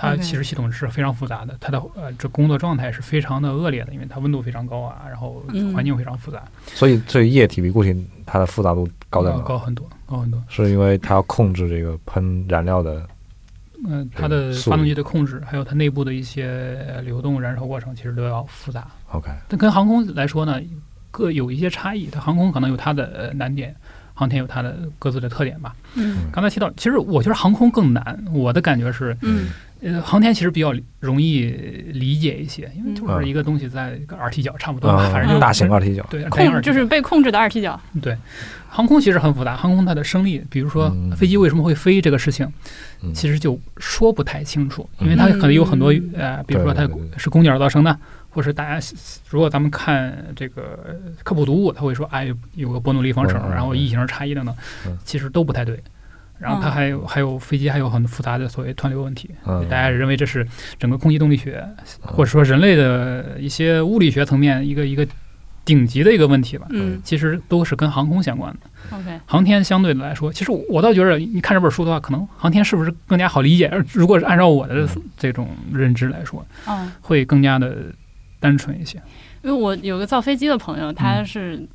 [0.00, 5.42] 它其实系统是非常复杂的，它的呃这工作状态是非常的恶劣的，因为它温度非常高啊，然后
[5.74, 6.44] 环境非常复杂。
[6.68, 9.38] 所以，这液体比固体它的复杂度高在哪？
[9.40, 10.40] 高很多，高很多。
[10.48, 13.04] 是因为它要控制这个喷燃料的，
[13.88, 18.86] 嗯，它的发动机的控制，还有它内部的一些流动燃烧过程，其实都要复杂。
[19.10, 20.60] OK，但跟航空来说呢，
[21.10, 22.06] 各有一些差异。
[22.06, 23.74] 它航空可能有它的难点，
[24.14, 25.74] 航天有它的各自的特点吧。
[25.94, 29.48] 嗯刚才提到，其实我觉得航空更难，我的感觉是，嗯
[29.80, 31.46] 呃，航天其实比较容易
[31.92, 37.80] 理解一些，因为就嗯是一个东西在一个二踢脚差不多吧，啊反正就是大型二踢脚，对，控就是被控制的二踢脚。
[38.02, 38.16] 对，
[38.68, 41.14] 航空其实很复杂，航空它的升力，比如说嗯。
[41.16, 42.52] 飞机为什么会飞这个事情，
[43.02, 43.14] 嗯。
[43.14, 46.10] 其实就说不太清楚，因为它可能有很多嗯。
[46.16, 47.96] 呃，比如说它是公鸟造成的，
[48.30, 48.84] 或是大家
[49.28, 54.54] 如果咱们看这个科普读物，他会说哎有有个伯努利方程，然后异形差异等等
[54.86, 55.80] 嗯，其实都不太对。
[56.38, 60.46] 然后它嗯还有还有飞机还有很复杂的所谓湍流问题，嗯大家认为这是
[60.78, 61.66] 整个空气动力学
[62.00, 65.06] 或者说人类的一些物理学层面一个一个
[65.64, 66.66] 顶级的一个问题吧。
[66.70, 68.96] 嗯其实都是跟航空相关的。
[68.96, 73.70] ，OK，航天相对的来说，其实我倒觉得，你看这本书的话，可能航天是不是更加好理解？
[73.92, 77.76] 如果是按照我的这种认知来说，嗯，会更加的
[78.40, 78.96] 单纯一些。
[79.42, 81.66] 因为我有个造飞机的朋友，他是。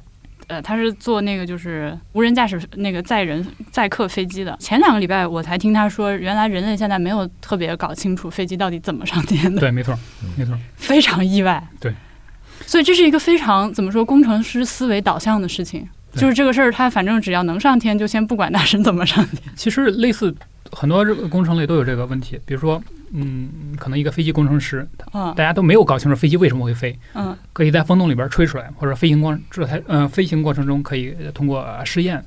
[0.47, 4.55] 呃，他是做那个就是无人驾驶那个载人载客飞机的。
[4.59, 9.97] 前两个礼拜我才听他说，原来人类现在没有特别搞清楚飞机到底怎么上天的，对，没错，
[10.37, 10.57] 没错。
[10.75, 11.65] 非常意外。
[11.79, 11.93] 对，
[12.65, 15.87] 所以这是一个非常怎么说工程师思维导向的事情。
[16.15, 19.41] 就是这个事儿，他反正只要能上天，就先不管它是怎么上天。
[19.55, 20.35] 其实类似
[20.73, 22.81] 很多这个工程类都有这个问题，比如说，
[23.13, 32.23] 嗯，可能一个飞机工程师，嗯大家都没有搞清楚飞机为什么会飞，嗯可以在风洞里边吹出来，或者飞行过这台呃飞行过程中可以呃通过呃试验，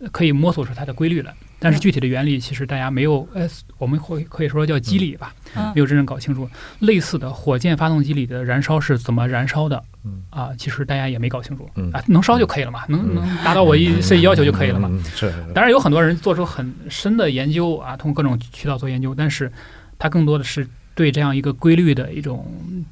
[0.00, 1.34] 呃可以摸索出它的规律来。
[1.60, 5.72] 但是具体的原理，其实大家没有，呃，我们会可以说叫机理吧，嗯。
[5.74, 6.48] 没有真正搞清楚。
[6.80, 10.22] 类似的火箭发动机里的燃烧是怎么燃烧的嗯。
[10.30, 10.50] 啊？
[10.56, 11.68] 其实大家也没搞清楚。
[11.74, 11.90] 嗯。
[11.92, 13.14] 啊，能烧就可以了嘛，能嗯。
[13.16, 14.88] 能达到我一设计要求就可以了嘛。
[14.90, 15.52] 嗯，是，是。
[15.52, 19.50] 当然有很多人做出很深的研究啊，通过各种渠道做研究，但是
[19.98, 22.46] 它更多的是对这样一个规律的一种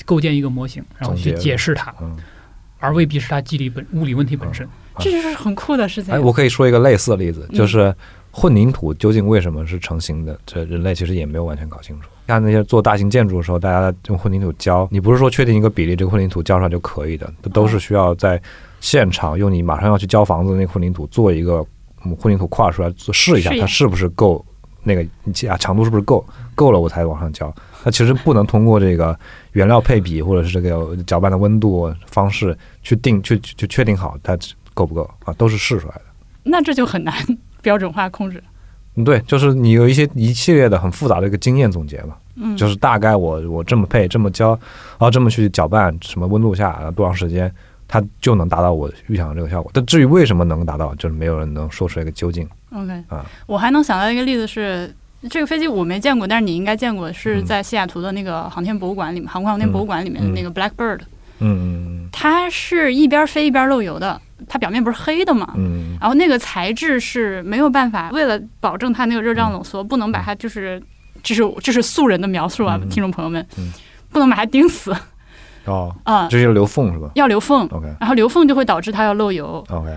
[0.05, 2.17] 构建一个模型，然后去解释它，嗯，
[2.81, 4.69] 而未必是它机理本物理问题本身。
[4.99, 6.15] 这就是很酷的事情。
[6.15, 7.57] 哎，我可以说一个类似的例子，嗯。
[7.59, 7.95] 就是
[8.39, 10.39] 混凝土究竟为什么是成型的？
[10.45, 12.09] 这人类其实也没有完全搞清楚。
[12.27, 18.39] 像那些做大型建筑的时候，大家用混凝土浇，你不是说确定一个比例，这个混凝土浇出来就可以的，都都是需要在
[18.79, 21.65] 现场用你马上要去浇房子的那个混凝土做一个
[22.05, 24.45] 嗯混凝土块出来做试一下它是不是够
[24.83, 25.03] 那个
[25.49, 26.23] 啊强度是不是够，
[26.55, 27.51] 够了我才往上浇。
[27.85, 29.19] 那其实不能通过这个
[29.53, 34.37] 原料配比或者是这个搅拌的温度方式去定去去去确定好它
[34.75, 36.03] 够不够啊，都是试出来的。
[36.43, 37.15] 那这就很难
[37.67, 38.41] 标准化控制。
[38.95, 47.53] 嗯对，就是你有一些一系列的很复杂的一个经验总结嘛，嗯，就是大概我我这么配这么浇，然后这么去搅拌，什么温度下多长时间，
[47.89, 49.71] 它就能达到我预想的这个效果。
[49.75, 52.49] 但至于为什么能达到，就是没有人能说出来一个究竟。
[52.73, 54.95] OK 啊我还能想到一个例子是。
[55.29, 61.07] 这个飞机我没见过，但是你应该见过，是嗯在西雅图的那个航天博物馆里面，航空航天博物馆里面的嗯那个 Blackbird，、嗯
[62.13, 65.93] 它是一边飞一边漏油的，它表面不是黑的嘛，嗯。
[65.93, 70.83] 嗯然后那个材质是没有办法，为了保证它那个热胀冷缩，不能把它就是，
[71.23, 73.73] 这是这是素人的描述啊，嗯听众朋友们，嗯。
[74.09, 74.97] 不能把它钉死。
[75.67, 77.11] 哦，啊、这就是留缝是吧？
[77.17, 77.87] 要留缝，？OK。
[78.01, 79.63] 然后留缝就会导致它要漏油。
[79.69, 79.91] OK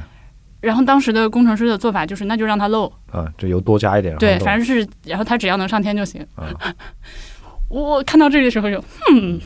[0.62, 6.26] 然后当时的工程师的做法就是，那就让它漏，啊，这油多加一点，对，反正是，然后它只要能上天就行。
[6.36, 6.50] 啊
[7.70, 9.40] 我看到这里的时候就，嗯，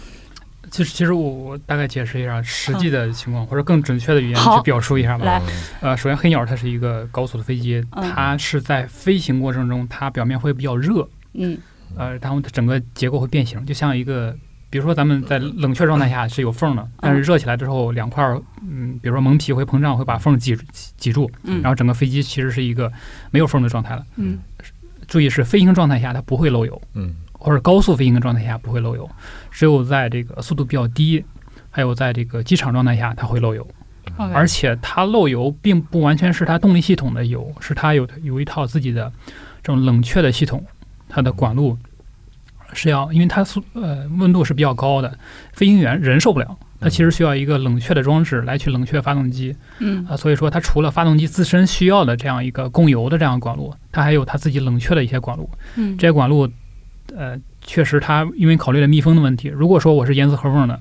[0.74, 5.24] 其实，其实我我大概解释一下实际的情况，或者更准确的语言去表述一下吧。
[5.24, 5.42] 来。
[5.82, 8.10] 呃，首先黑鸟它是一个高速的飞机，嗯。
[8.10, 11.56] 它是在飞行过程中，它表面会比较热，嗯。
[11.96, 14.36] 呃，然后它整个结构会变形，就像一个，
[14.72, 18.24] 比如说咱们在冷却状态下是有缝的，但是热起来之后，两块，
[18.68, 20.58] 嗯，比如说蒙皮会膨胀，会把缝挤
[20.98, 21.62] 挤住，嗯。
[21.62, 22.92] 然后整个飞机其实是一个
[23.30, 24.04] 没有缝的状态了。
[24.16, 24.40] 嗯。
[25.08, 29.10] 注意是飞行状态下它不会漏油，嗯或者高速飞行的状态下不会漏油，
[29.52, 31.24] 只有在这个速度比较低，
[31.70, 33.68] 还有在这个机场状态下它会漏油。
[34.18, 39.12] 而且它漏油并不完全是它动力系统的油，是它有有一套自己的
[39.62, 40.64] 这种冷却的系统，
[41.10, 41.78] 它的管路
[42.74, 45.18] 是要，因为它速呃温度是比较高的，
[45.52, 56.48] 飞行员人受不了，它其实需要一个冷却的装置来去冷却发动机嗯啊、所以说它除了发动机自身需要的这样一个供油的这样的管路，它还有它自己冷却的一些管路，嗯，这些管路，
[57.16, 60.80] 呃，确实它因为考虑了密封的问题，如果说我是严丝合缝的，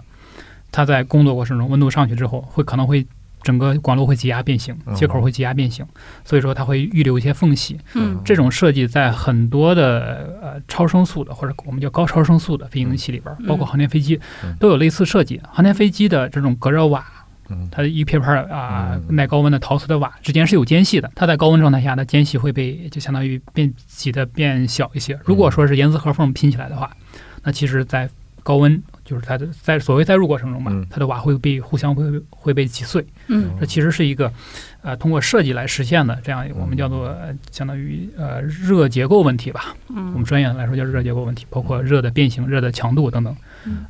[0.70, 3.06] 它在工作过程中温度上去之后，会可能会
[3.42, 5.84] 整个管路会挤压变形，嗯接口会挤压变形，
[6.24, 7.78] 所以说它会预留一些缝隙。
[7.94, 15.40] 嗯这种设计在很多的呃超声速的或者我们叫高超声速的飞行器里边，嗯包括航天飞机嗯都有类似设计。
[15.50, 17.04] 航天飞机的这种隔热瓦。
[17.48, 17.68] 嗯。
[17.70, 19.16] 它的一片片啊嗯。
[19.16, 25.18] 耐高温的陶瓷的瓦之间是有间隙的，它在高温状态下，它间隙会被就相当于变挤得变小一些。
[25.24, 26.90] 如果说是严丝合缝拼起来的话，
[27.42, 28.08] 那其实在
[28.42, 33.04] 高温就就是它的在所谓载入过程中吧嗯，它的瓦会被互相会会被挤碎。
[33.26, 33.54] 嗯。
[33.60, 34.32] 这其实是一个
[34.80, 39.76] 呃通过设计来实现的这样我们嗯叫做呃相当于呃热结构问题吧。
[39.90, 39.96] 嗯。
[40.12, 43.34] 我们嗯专业来说叫热结构问题，包括热的变形、热的强度等等。
[43.34, 43.36] 嗯，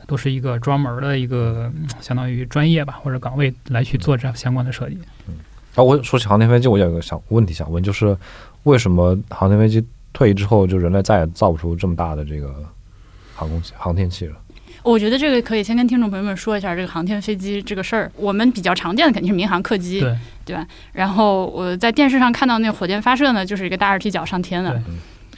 [0.07, 4.99] 都是一个专门的一个嗯相当于专业吧或者岗位来去做这样相关的设计。
[5.29, 5.35] 嗯
[5.75, 8.16] 啊，我说起航天飞机，我有一个想问题想问，就是
[8.64, 12.55] 为什么航天飞机退役之后，就人类再也造不出这么大的这个
[13.35, 14.37] 航空器、航天器了？
[14.83, 18.11] 我觉得这个可以先跟听众朋友们说一下这个航天飞机这个事儿。
[18.16, 24.83] 我们比较常见的肯定是民航客机，对对吧然后我在电视上看到那火箭发射呢，就是一个大二踢脚上天的对。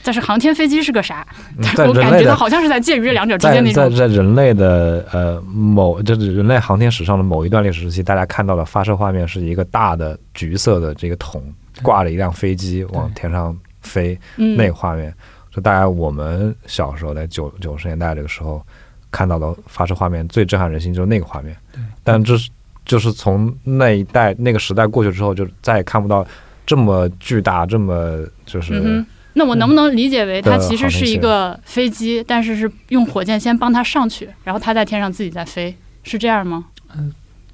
[0.05, 1.25] 但是航天飞机是个啥？
[1.57, 3.89] 但是我感觉到好像是在介于这两者之间那种。
[3.89, 11.43] 在在人类的呃某就是人类航天史上的某一段历史时期，大家看到的发射画面是一个大的橘色的这个桶
[11.81, 15.11] 挂着一辆飞机往天上飞，嗯，那个画面，
[15.51, 18.63] 就大概我们小时候在九九十年代这个时候
[19.09, 21.57] 看到的发射画面最震撼人心就是那个画面。
[21.73, 22.49] 对，但这是
[22.85, 26.23] 就是从那一代那个时代过去之后，就再也看不到
[26.65, 29.03] 这么巨大、这么就是、
[29.35, 36.65] 那我能不能理解为它其实是一个飞机，但是是用火箭先帮它上去，然后它在天上自己再飞，是这样吗？
[36.95, 37.13] 嗯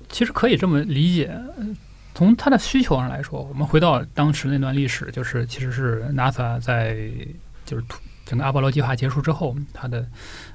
[0.10, 1.26] 其实可以这么理解。
[1.58, 1.66] 呃
[2.14, 7.10] 从它的需求上来说，我们回到当时那段历史，就是其实是 NASA 在
[7.66, 8.00] 就是土
[8.32, 10.08] 整个阿波罗计划结束之后，它的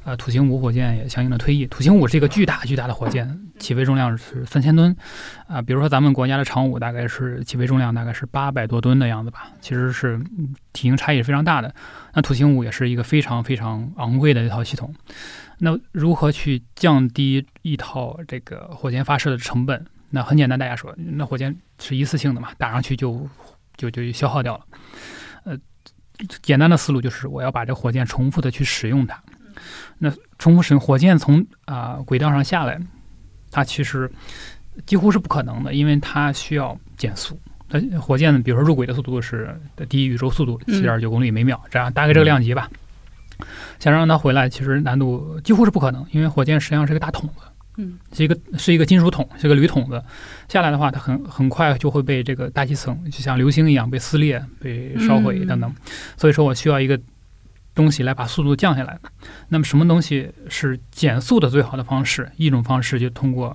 [0.02, 1.66] 呃土星五火箭也相应的退役。
[1.66, 4.96] 土星五是一个巨大巨大的火箭，起飞重量是三千吨
[5.46, 10.18] 啊、比如说咱们国家的长五大概是起飞重量大概是八百多吨的样子吧，其实是
[10.72, 11.74] 体型差异是非常大的。
[12.14, 14.94] 那土星五也是一个非常非常昂贵的一套系统。
[15.58, 19.84] 那如何去降低一套这个火箭发射的成本？
[20.08, 23.28] 那很简单，大家说，那火箭是一次性的嘛，打上去就
[23.76, 24.64] 就就消耗掉了。
[26.42, 29.20] 简单的思路就是我要把这火箭重复的去使用它。
[29.98, 32.80] 那重复使用火箭从啊、轨道上下来，
[33.50, 34.10] 它其实
[34.84, 37.38] 几乎是不可能的，因为它需要减速。
[37.68, 39.58] 它火箭比如说入轨的速度是
[39.88, 42.70] 低于宇宙速度七点九公里每秒，这样大概这个量级吧。
[43.78, 47.44] 想让它回来，其实难度几乎是不可能，因为火箭实际上是个大筒子，
[47.76, 50.02] 嗯，是一个是一个金属桶，是个铝桶子，
[50.48, 55.74] 下来的话，它很很快就会被这个大气层就像流星一样被撕裂、被烧毁嗯等等。
[56.16, 56.98] 所以说我需要一个
[57.74, 58.98] 东西来把速度降下来。
[59.48, 62.30] 那么什么东西是减速的最好的方式？
[62.36, 63.54] 一种方式就通过，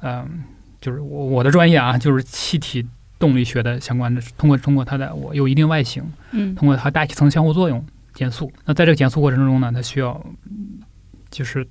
[0.00, 0.42] 嗯、
[0.80, 2.86] 就是我我的专业啊，就是气体
[3.18, 7.84] 动力学的相关的，通过通过它的我有一定外形，嗯通过它大气层相互作用
[8.14, 8.50] 减速。
[8.64, 10.80] 那在这个减速过程中呢，它需要嗯
[11.30, 11.66] 就是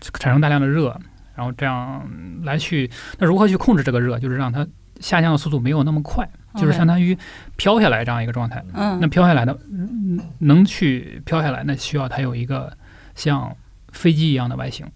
[0.00, 0.98] 产生大量的热，
[1.34, 2.06] 然后这样
[2.42, 4.18] 来去那如何去控制这个热？
[4.18, 4.66] 就是让它
[5.00, 7.16] 下降的速度没有那么快，就是相当于
[7.56, 8.64] 飘下来这样一个状态。
[8.72, 12.72] 嗯，那飘下来的嗯能去飘下来，那需要它有一个
[13.14, 13.54] 像
[13.90, 14.86] 飞机一样的外形，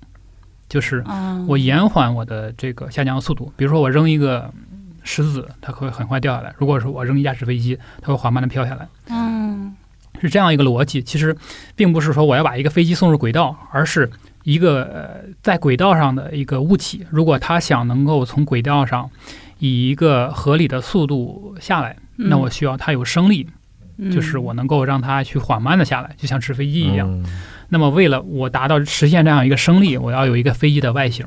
[0.68, 3.52] 就是嗯我延缓我的这个下降的速度。
[3.56, 4.52] 比如说我扔一个
[5.02, 8.86] 石子，它会很快掉下来；如果说我扔一架纸飞机，它会缓慢的飘下来。
[9.08, 9.74] 嗯
[10.20, 11.02] 是这样一个逻辑。
[11.02, 11.36] 其实
[11.74, 14.10] 并不是说我要把一个飞机送入轨道，而是
[14.46, 19.10] 一个呃在轨道上的一个物体，如果它想能够从轨道上
[19.58, 22.28] 以一个合理的速度下来，嗯。
[22.28, 23.44] 那我需要它有升力，
[24.12, 27.10] 就是我能够让它去缓慢的下来，就像纸飞机一样。
[27.10, 27.26] 嗯。
[27.68, 31.26] 那么为了我达到实现这样一个升力，我要有一个飞机的外形。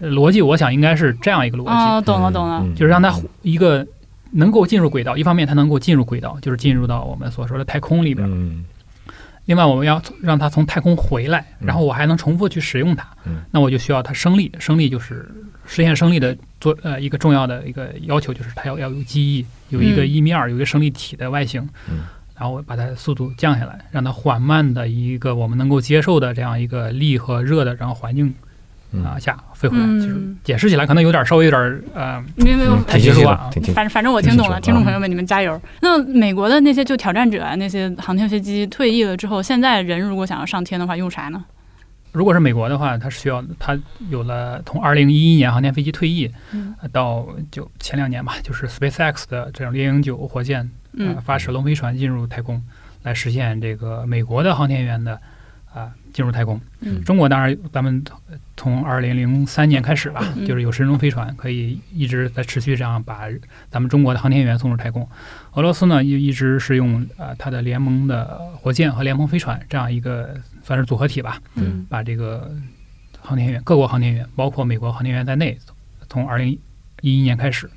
[0.00, 1.70] 逻辑我想应该是这样一个逻辑。
[1.70, 2.74] 哦，懂了懂了，嗯。
[2.74, 3.86] 就是让它一个
[4.30, 8.64] 能够进入轨道，一方面它能够进入轨道，就是进入到我们所说的太空里边；嗯
[9.46, 14.50] 另外我们要让它从太空回来，嗯然后我还能重复去使用它，嗯那我就需要它升力。
[14.58, 15.28] 升力就是
[15.66, 21.62] 实现升力的做呃一个重要的一个要求，就是它要要有记忆，有一个嗯翼面儿，有一个升力体的外形。
[21.90, 22.04] 嗯
[22.36, 28.34] 然后把它速度降下来，让它缓慢的一个我们能够接受的这样一个力和热的然后环境嗯
[29.02, 29.84] 啊下飞回来。
[29.84, 35.60] 嗯其实解释起来可能有点稍微有点呃没有没有嗯，太挺清晰学术啊的，挺清反反正我听懂了，嗯听众朋友们，你们加油。
[35.80, 41.44] 那美国的那些就挑战者啊，那些航天飞机退役了之后，现在人如果想要上天的话，用啥呢？
[42.12, 43.76] 如果是美国的话，它是需要它
[44.08, 50.60] 有了从二零一一年航天飞机退役嗯呃到就前两年吧，就是 SpaceX 的这种猎鹰九火箭
[50.96, 52.62] 呃嗯发射龙飞船进入太空，
[53.02, 55.20] 来实现这个美国的航天员的
[55.74, 56.58] 啊、进入太空。
[56.80, 58.02] 嗯中国当然咱们
[58.56, 63.22] 从二零零三年开始吧，嗯就是有神舟飞船可以一直在持续这样把
[63.70, 65.06] 咱们中国的航天员送入太空。
[65.54, 72.54] 俄罗斯呢一一直是用呃它的联盟的火箭和联盟飞船这样一个算是组合体吧，嗯把这个
[73.20, 75.58] 航天员各国航天员，包括美国航天员在内，
[76.08, 76.56] 从二零
[77.00, 77.68] 一一年开始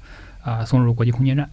[0.43, 1.49] 啊、送入国际空间站。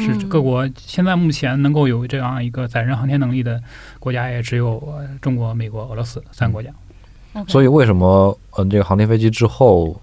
[0.00, 3.60] 是嗯各国现在目前能够有这样一个载人航天能力的
[4.00, 6.70] 国家，也只有呃中国、美国、俄罗斯三个国家。
[7.46, 9.94] 所以为什么嗯、这个航天飞机之后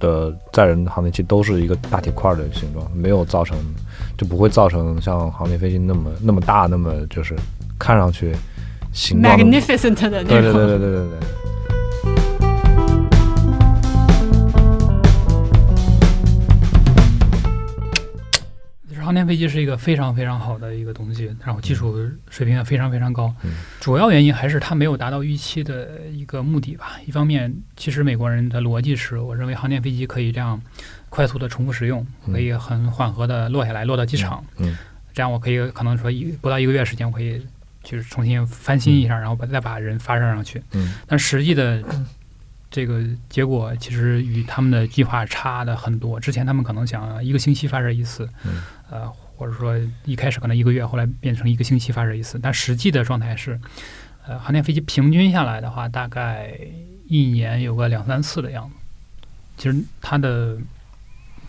[0.00, 3.56] 的载人航天器都是一个大铁块的形状，没有造成
[4.18, 7.34] 就不会造成像航天飞机那么那么大，那么就是
[7.78, 8.34] 看上去
[8.92, 10.28] 形状 magnificent 的那种。
[10.28, 11.18] 对对对对对对对。
[19.06, 21.96] 航天飞机是一个非常非常好的一个东西，然后技术
[22.28, 23.32] 水平也非常非常高。
[23.44, 26.98] 嗯主要原因还是它没有达到预期的一个目的吧。
[27.06, 30.60] 一方面，其实美国人的逻辑是，我认为航天飞机可以这样
[31.08, 34.44] 快速的重复使用，嗯可以很缓和的落下来，落到机场。
[34.58, 34.76] 嗯
[35.14, 37.40] 这样我可以可能说一不到一个月时间，我可以
[37.84, 40.60] 就是重新翻新一下，然后把再把人发射上去。
[40.72, 41.80] 嗯但实际的
[42.68, 46.18] 这个结果其实与他们的计划差的很多。
[46.18, 48.60] 之前他们可能想一个星期发射一次，嗯
[48.90, 53.60] 呃，或者说一开始可能一个月，后来变成一个星期发射一次，但实际的状态是，
[54.26, 56.56] 呃，航天飞机平均下来的话，大概
[57.06, 58.76] 一年有个两三次的样子。
[59.56, 60.56] 其实它的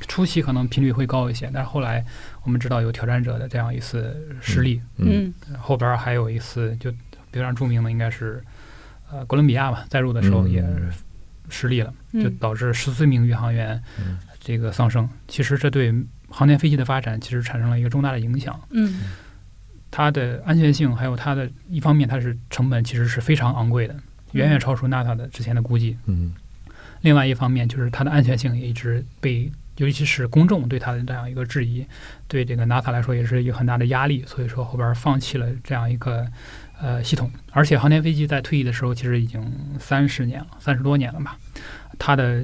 [0.08, 2.06] 初期可能频率会高一些，但是后来
[2.44, 6.92] 我们知道有挑战者的这样一次失利，嗯嗯后边儿还有一次就
[7.32, 8.44] 非常著名的应该是
[9.12, 10.64] 呃哥伦比亚吧，载入的时候嗯也
[11.50, 15.08] 失利了，就嗯导致十四名宇航员嗯这个丧生。
[15.28, 15.94] 其实这对
[16.30, 18.60] 航天飞机的发展其实产生了一个重大的影响。
[18.72, 19.02] 嗯
[19.90, 23.96] 它的安全性还有它的一方面，它是成本其实是非常昂贵的，
[24.34, 25.98] 远远超出 NASA 的之前的估计。
[26.06, 26.34] 嗯
[27.02, 31.86] 另外一方面，就是它的安全性也一直被，尤其是公众对它的这样一个质疑，
[32.28, 34.24] 对这个 NASA 来说也是一个很大的压力。
[34.28, 36.28] 所以说后边放弃了这样一个
[36.82, 37.32] 呃系统。
[37.52, 39.42] 而且航天飞机在退役的时候，其实已经
[39.80, 41.38] 三十年了，三十多年了吧。
[41.98, 42.44] 它的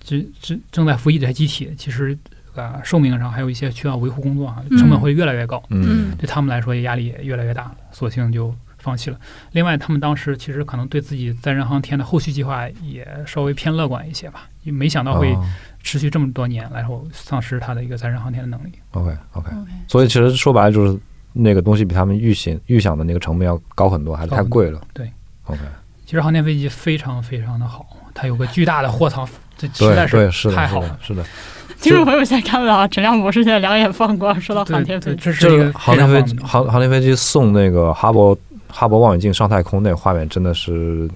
[0.00, 2.18] 正正正在服役这些机体，其实
[2.54, 5.62] 呃寿命上还有一些需要维护工作啊，成本会越来越高。
[5.70, 9.18] 嗯嗯对他们来说压力也越来越大，索性就放弃了。
[9.52, 15.44] 另外，他们当时其实可能对自己载人航天的后续计划也稍微偏乐观一些吧，也没想到会哦
[15.82, 18.72] 持续这么多年，然后丧失它的一个载人航天的能力。
[18.92, 20.98] OK OK，，OK，所以其实说白了就是
[21.32, 24.80] 那个东西比他们预想预想的那个成本要高很多，还是太贵了。
[24.92, 25.10] 对
[25.44, 25.60] ，OK，
[26.04, 29.26] 其实航天飞机非常非常的好，它有个巨大的货舱，
[29.56, 31.30] 这实在是，太好了。，是的是的。
[31.84, 38.34] 听众朋友现在看不到，陈亮博士现在两眼放光，说到航天飞机，这这是航天飞航航天飞机送那个哈勃
[38.68, 41.06] 哈勃望远镜上太空那个画面真的是，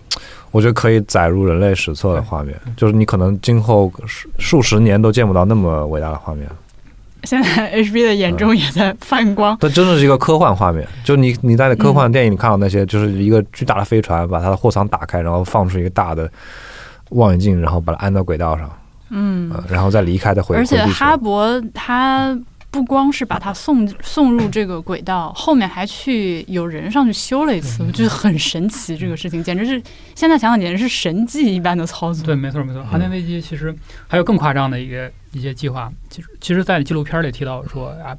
[0.51, 6.47] 我觉得可以载入人类史册的画面，就是你可能今后数数十年都见不到那么伟大的画面。
[7.25, 9.57] 现在 HB 的眼中也在泛光。
[9.59, 16.31] 它真的是一个科幻画面，就你你在科幻电影里看到那些，就是一个巨大的飞船把它的货舱打开，然后放出一个大的
[17.11, 18.71] 望远镜，然后把它安到轨道上，
[19.11, 22.39] 嗯，呃，然后再离开再回而且哈勃它
[22.71, 28.95] 不光是把它送送入这个轨道，后面还去有人上去修了一次，我觉得很神奇。
[28.97, 29.83] 这个事情简直是
[30.15, 32.27] 现在想想简直是神迹一般的操作。
[32.27, 32.85] 对，没错没错。
[32.85, 33.75] 航天飞机其实
[34.07, 38.15] 还有更夸张的一个一些计划，其实其实，在纪录片里提到说啊，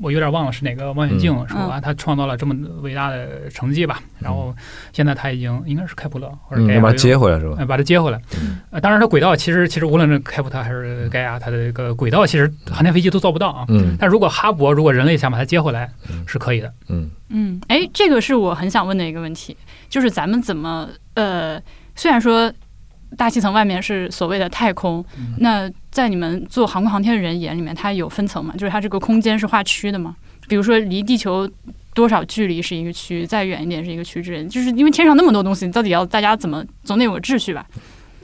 [0.00, 4.00] 我有点忘了是哪个望远镜嗯说啊，他创造了这么伟大的成绩吧。
[4.18, 4.54] 然后
[4.92, 7.66] 现在他已经应该是开普勒或者嗯，盖亚要把它接回来是吧呃，？
[7.66, 8.58] 把它接回来嗯。
[8.70, 13.64] 呃，当然，它轨道其实其实无论是开普勒还是盖亚，它的这个轨道其实航天飞机都做不到啊。
[13.68, 16.72] 嗯但如果哈勃如果人类想把它接回来嗯，是可以的。
[16.88, 19.56] 嗯嗯，哎，这个是我很想问的一个问题，
[19.88, 21.60] 就是咱们怎么呃，
[21.94, 22.52] 虽然说
[23.16, 28.52] 大气层外面是所谓的太空，嗯那在你们做航空航天的人眼里面，它有分层吗？
[28.56, 30.14] 就是它这个空间是划区的吗？
[30.46, 31.48] 比如说离地球
[31.94, 37.66] 多少距离是一个区，再远一点是一个区之类的，就是因为天上那么多东西，你到底要大家怎么总得有个秩序吧？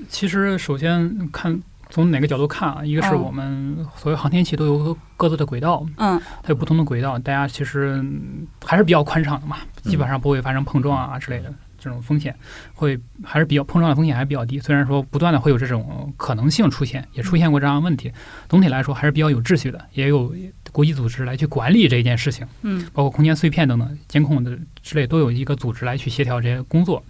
[0.09, 1.59] 其实首先看
[1.91, 11.53] 从哪个角度看啊，一个是嗯我们所有航天器都有各自的轨道，嗯它有不同的轨道，大家其实嗯还是比较宽敞的嘛，基本上不会发生碰撞啊之类的
[11.85, 12.35] 这种风险，
[12.75, 14.59] 会还是比较碰撞的风险还是比较低。
[14.59, 18.11] 虽然说不断的会有这种可能性出现，也出现过这样的问题，
[18.49, 20.35] 总体来说还是比较有秩序的，也有
[20.73, 27.05] 国际组织来去管理这一件事情，嗯包括空间碎片等等监控的之类，都有一个组织来去协调这些工作。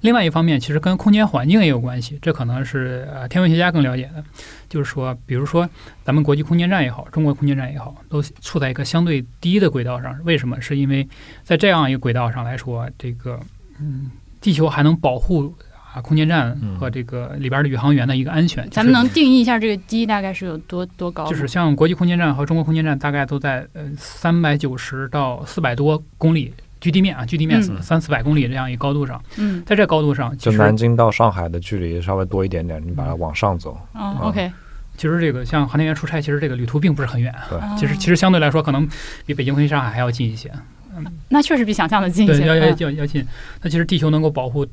[0.00, 4.22] 另外一方面，其实跟空间环境也有关系，这可能是呃天文学家更了解的。
[4.68, 5.68] 就是说，比如说
[6.04, 10.14] 咱们国际空间站也好，中国空间站也好，都处在一个相对低的轨道上。
[10.24, 10.60] 为什么？
[10.60, 11.08] 是因为
[11.42, 13.40] 在这样一个轨道上来说，这个
[13.80, 15.54] 嗯，地球还能保护
[15.94, 18.68] 啊空间站和这个里边的宇航员的一个安全。
[18.68, 21.26] 咱们能定义一下这个低大概是有多多高？
[21.28, 27.82] 就是像国际空间站和中国空间站，大概都在呃三百九十到四百多公里距地面啊，距地面嗯。
[27.82, 29.62] 三四百公里这样一个高度上，嗯。
[29.66, 34.50] 在这高度上，就实南京到上海的距离稍微多一点点，你把它往上走，哦，OK，
[34.96, 37.32] 其实这个像航天员出差，其实这个旅途并不是很远。
[37.32, 37.46] 啊。
[37.50, 38.88] 对，其实其实相对来说，可能
[39.26, 40.50] 比北京飞上海还要近一些。
[40.96, 41.04] 嗯。
[41.28, 42.46] 那确实比想象的近一对，些。
[42.46, 42.76] 要要嗯。
[42.78, 43.24] 要要近。
[43.62, 44.66] 那其实地球能够保护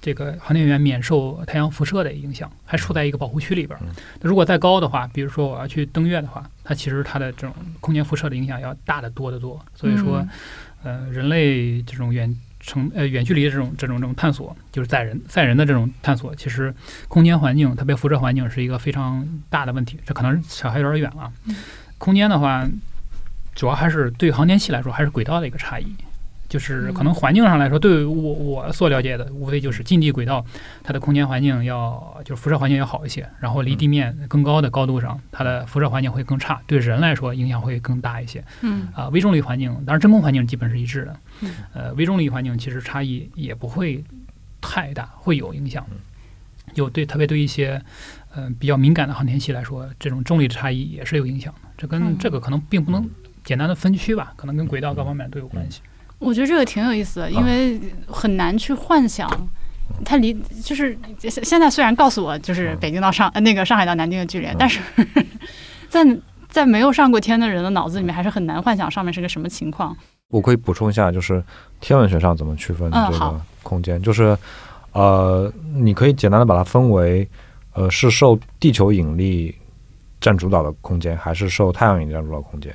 [0.00, 3.78] 这个航天员免受太阳辐射的影响，还处在一个保护区里边。
[4.20, 9.64] 那如果再高的话，比如说我要去登月的话，它其实它的这种空间辐射的影响要大得多得多。
[9.74, 10.26] 所以说，
[10.82, 16.74] 呃，人类这种远程呃远距离的这种这种这种探索，就是载人载人的这种探索，其实
[17.08, 19.98] 空间环境，特别辐射环境是一个非常大的问题。
[20.06, 21.32] 这可能扯还有点远了。
[21.98, 22.68] 空间的话，
[23.54, 25.94] 主要还是对航天器来说，还是轨道的一个差异。
[26.52, 30.44] 就是可能环境上来说，对于我我所了解的，无非就是近地轨道，
[30.84, 38.44] 它的空间环境要就是辐射环境要好一些，然后离地面更高的高度上，它的辐射环境会更差，对人来说影响会更大一些。
[38.60, 41.16] 嗯啊、微重力环境，当然真空环境基本是一致的。
[41.40, 44.04] 嗯呃，微重力环境其实差异也不会
[44.60, 45.86] 太大，会有影响。
[46.74, 47.82] 有对，特别对一些
[48.34, 51.70] 呃比较敏感的航天器来说，这种重力的差异也是有影响的。
[51.78, 53.08] 这跟嗯这个可能并不能
[53.42, 55.80] 简单的分区吧，可能跟轨道各方面都有关系。
[56.22, 59.28] 我觉得这个挺有意思的，因为很难去幻想。
[60.04, 64.80] 它离就是现现在虽然告诉我就是北京到上呃那个上海到南京的距离，但是
[65.90, 66.04] 在
[66.48, 69.94] 在没有上过天的人的脑子里面，还是很难幻想上面是个什么情况。
[70.28, 71.42] 我可以补充一下，就是
[71.80, 74.36] 天文学上怎么区分这个空间，就是
[74.92, 77.28] 呃，你可以简单的把它分为
[77.74, 79.54] 呃是受地球引力
[80.20, 82.74] 占主导的空间，还是受太阳引力占主导的空间。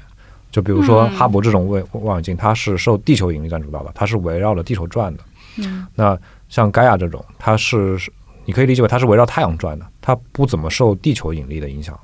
[0.58, 5.24] 就比如说嗯哈勃这种望望远镜，它是受地球引力占主导的，它是围绕着地球转的。
[5.58, 6.18] 嗯那
[6.50, 7.96] 像盖亚这种，它是
[8.44, 11.96] 你可以理解为它是围绕太阳转的，它不怎么受地球引力的影响。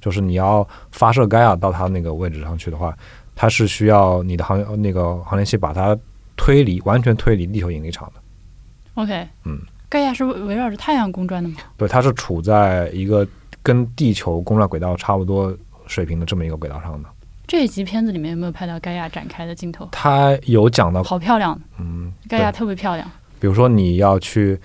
[0.00, 2.96] 就是你要发射盖亚到它那个位置上去的话，
[3.34, 5.98] 它是需要你的航那个航天器把它
[6.36, 9.02] 推离，完全推离地球引力场的。
[9.02, 11.56] ，OK，嗯，盖亚是围围绕着太阳公转的吗？
[11.76, 13.26] 对，它是处在一个
[13.64, 15.52] 跟地球公转轨道差不多
[15.88, 17.08] 水平的这么一个轨道上的。
[17.46, 19.88] 这一集片子里面有没有拍到盖亚展开的镜头？
[19.92, 23.08] 他有讲到，好漂亮，嗯，盖亚特别漂亮。
[23.38, 24.58] 比如说你要去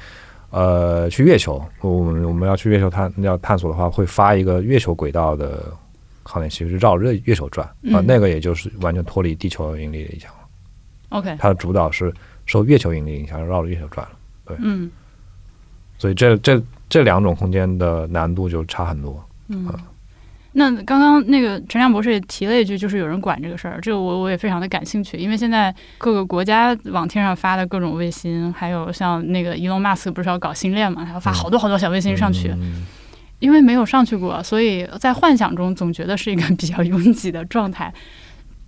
[0.49, 5.71] 呃去月球，我们我们要去月球探要探索的话，会发一个月球轨道的
[6.23, 10.39] 航天器，就绕着月球转啊、嗯那个也就是完全脱离地球引力的影响了。
[11.09, 12.11] OK，它的主导是
[12.47, 14.13] 受月球引力影响，绕着月球转了。
[14.45, 14.89] 对嗯
[15.99, 16.59] 所以这这
[16.89, 19.23] 这两种空间的难度就差很多。
[19.49, 19.71] 嗯。
[20.53, 32.85] 那刚刚那个陈亮博士也提了一句，就是有人管这个事儿，这个我我也非常的感兴趣，因为现在各个国家往天上发的各种卫星，还有像那个伊隆马斯克不是要搞星链嘛，他要发好多好多小卫星上去，嗯
[33.39, 37.91] 因为没有上去过，所以在幻想中总觉得是一个比较拥挤的状态。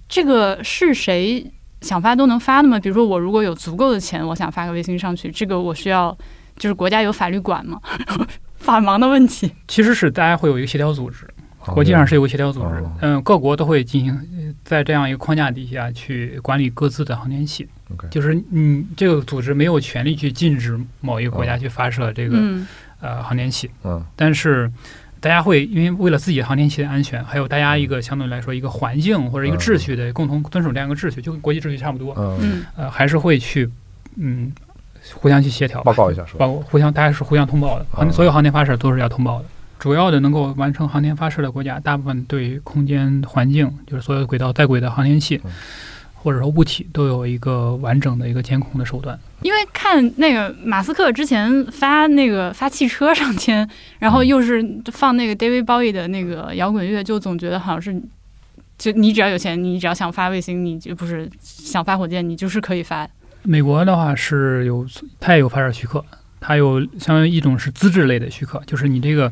[0.10, 1.46] 这个是谁
[1.82, 2.80] 想发都能发的吗？
[2.80, 6.18] 比如说我如果有足够的钱，我想发个卫星上去，这个我需要
[6.58, 7.80] 就是国家有法律管吗？
[8.58, 9.52] 法盲的问题。
[9.68, 11.33] 其实是大家会有一个协调组织，好
[11.68, 17.68] 国际上是有个协调组织哦，嗯，各国都会进行呃在这样一个框架底下去管理各自的航天器。
[18.10, 21.58] 就是你这个组织没有权利去禁止某一个国家哦。
[21.60, 22.68] 去发射这个嗯。
[23.02, 24.02] 呃航天器，嗯。
[24.16, 24.72] 但是
[25.20, 32.14] 大家会因为为了自己的航天器的安全，还有大家一个相对来说一个环境或者一个秩序的共同遵守这样一个秩序，就跟国际秩序差不多，
[32.78, 33.70] 呃，还是会去
[34.16, 34.52] 嗯
[35.16, 36.40] 互相去协调，报告一下是吧？
[36.40, 39.46] 包括互相大家是互相通报的，航哦所有航天发射都是要通报的。
[39.84, 45.52] 主要的能够完成航天发射的国家，大部分对空间环境，就是所有轨道在轨的航天器嗯，
[46.14, 49.20] 或者说物体，都有一个完整的一个监控的手段。
[49.42, 53.70] 因为看那个马斯克之前发那个发汽车上天，
[54.00, 58.02] 然后又是放那个 David Bowie 的那个摇滚乐，就总觉得好像是，
[58.78, 63.06] 就你只要有钱，你只要想发卫星，你就不是想发火箭，你就是可以发。
[63.42, 64.88] 美国的话是有，
[65.20, 66.06] 它也有发射许可，
[66.40, 69.30] 它有相当于一种是资质类的许可，就是你这个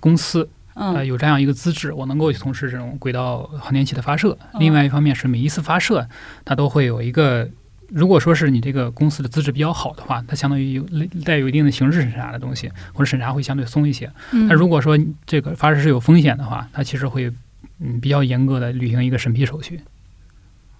[0.00, 4.30] 公司呃嗯有这样一个资质，我能够去从事这种轨道航天器的发射。
[4.52, 6.08] 哦另外一方面是每一次发射，
[6.44, 7.48] 它都会有一个，
[7.88, 10.86] 如果说是你这个公司的资质比较好的话，它相当于有
[11.24, 14.10] 带有一定的形式审查的东西，或者审查会相对松一些。
[14.32, 14.96] 嗯那如果说
[15.26, 17.32] 这个发射是有风险的话，它其实会
[17.80, 19.80] 嗯比较严格的履行一个审批手续。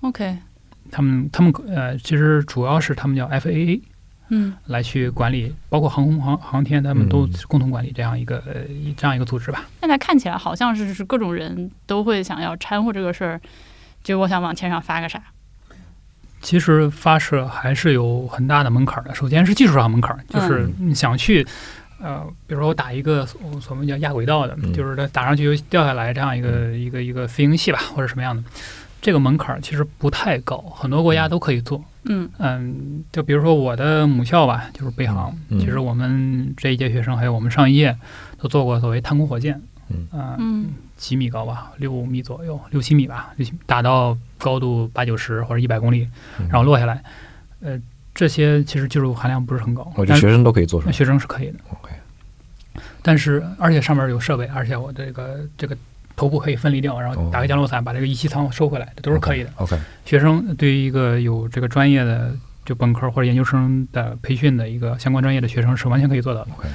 [0.02, 0.36] OK，
[0.92, 3.80] 他们他们呃，其实主要是他们叫 FAA
[4.30, 9.66] 嗯来去管理，包括航空航航天，他们都嗯共同管理这样一个呃一这样一个组织吧。
[9.80, 13.40] 现在看起来好像是就是各种人都会想要掺和这个事儿，
[14.02, 15.22] 就我想往天上发个啥。
[16.40, 19.12] 其实发射还是有很大的门槛的。
[19.12, 21.44] 首先是技术上门槛，就是你想去，
[22.00, 28.40] 呃，比如说我打一个我所谓叫亚轨道的，嗯就是它打上去又掉下来这样一个、一个一个飞行器吧，或者什么样的，
[29.00, 31.82] 这个门槛其实不太高，很多国家都可以做。
[32.04, 37.96] 嗯嗯，就比如说我的母校吧，就是北航，嗯其实我们这一届学生还有我们上一届
[38.38, 47.02] 都做过所谓探空火箭，嗯啊、嗯几米高吧，六米左右，六七米吧，六七米打到高度八九十或者一百公里，嗯然后落下来。
[47.60, 47.78] 呃，
[48.14, 49.92] 这些其实技术含量不是很高。
[49.96, 50.92] 我觉得学生都可以做出来。
[50.92, 51.58] 学生是可以的。
[51.70, 51.92] OK。
[53.02, 55.76] 但是，而且上面有设备，而且我这个这个
[56.18, 59.50] 头部可以分离掉，然后打个降落伞把这个仪器舱收回来，这都是可以的。
[59.56, 59.78] OK。
[60.04, 66.50] 学生对于一个有这个专业的就本科或者研究生的培训的一个相关专业的学生是完全可以做到的。
[66.58, 66.68] OK。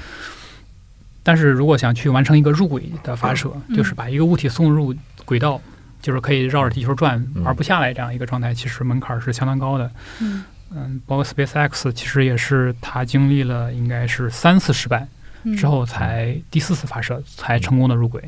[1.22, 5.62] 但是如果想去完成一个入轨的发射，嗯就是把一个物体送入轨道，
[6.02, 9.92] 就是可以绕着地球转嗯而不下来这样一个状态，其实门槛是相当高的。
[10.22, 10.44] 嗯
[10.76, 15.08] 嗯，包括 SpaceX 其实也是它经历了应该是三次失败
[15.44, 18.24] 嗯之后，才第四次发射才成功的入轨。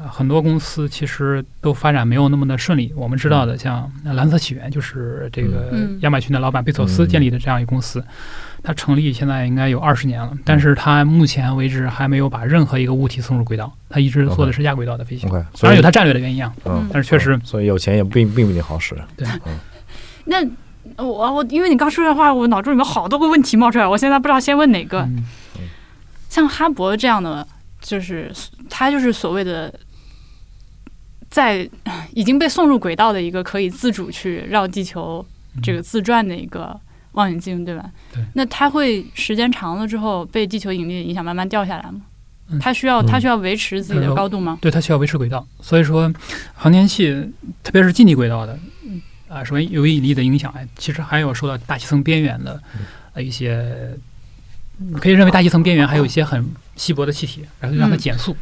[0.00, 2.92] 呃，很多公司其实都发展没有那么的顺利。
[2.94, 8.04] 我们知道的，像蓝色起源，就是这个嗯亚马逊的老板贝索斯嗯建立的这样一个公司，
[8.62, 15.28] 它成立现在应该有二十年了，但是它目前为止还没有把任何一个物体送入轨道，它一直做的是亚轨道的飞行。
[15.60, 18.96] 当然有它战略的原因啊，嗯，但是确实所以有钱也并并不一定好使。
[19.16, 19.26] 对
[20.26, 20.44] 那
[21.02, 25.00] 我我因为你刚说这话，我脑中里面好多个问题冒出来，我现在不知道先问哪个。
[25.00, 25.24] 嗯
[26.28, 27.44] 像哈勃这样的，
[27.80, 28.30] 就是
[28.68, 29.72] 它就是所谓的
[31.38, 31.68] 在
[32.12, 35.24] 已经被送入轨道的一个可以自主去绕地球
[35.62, 36.76] 这个自转的一个
[37.12, 37.88] 望远镜，对吧？
[38.12, 42.00] 对那它会时间长了之后被地球引力的影响慢慢掉下来吗？
[42.50, 44.58] 嗯它需要嗯它需要维持自己的呃高度吗？
[44.60, 46.12] 对，它需要维持轨道，所以说
[46.54, 47.14] 航天器，
[47.62, 52.60] 特别是近地轨道的，嗯啊，首先有引力的影响，哎，其实还有受到大气层边缘的
[53.12, 53.96] 呃一些，
[54.98, 58.34] 可以认为大气层边缘还有一些很稀薄的气体，然后让它嗯减速。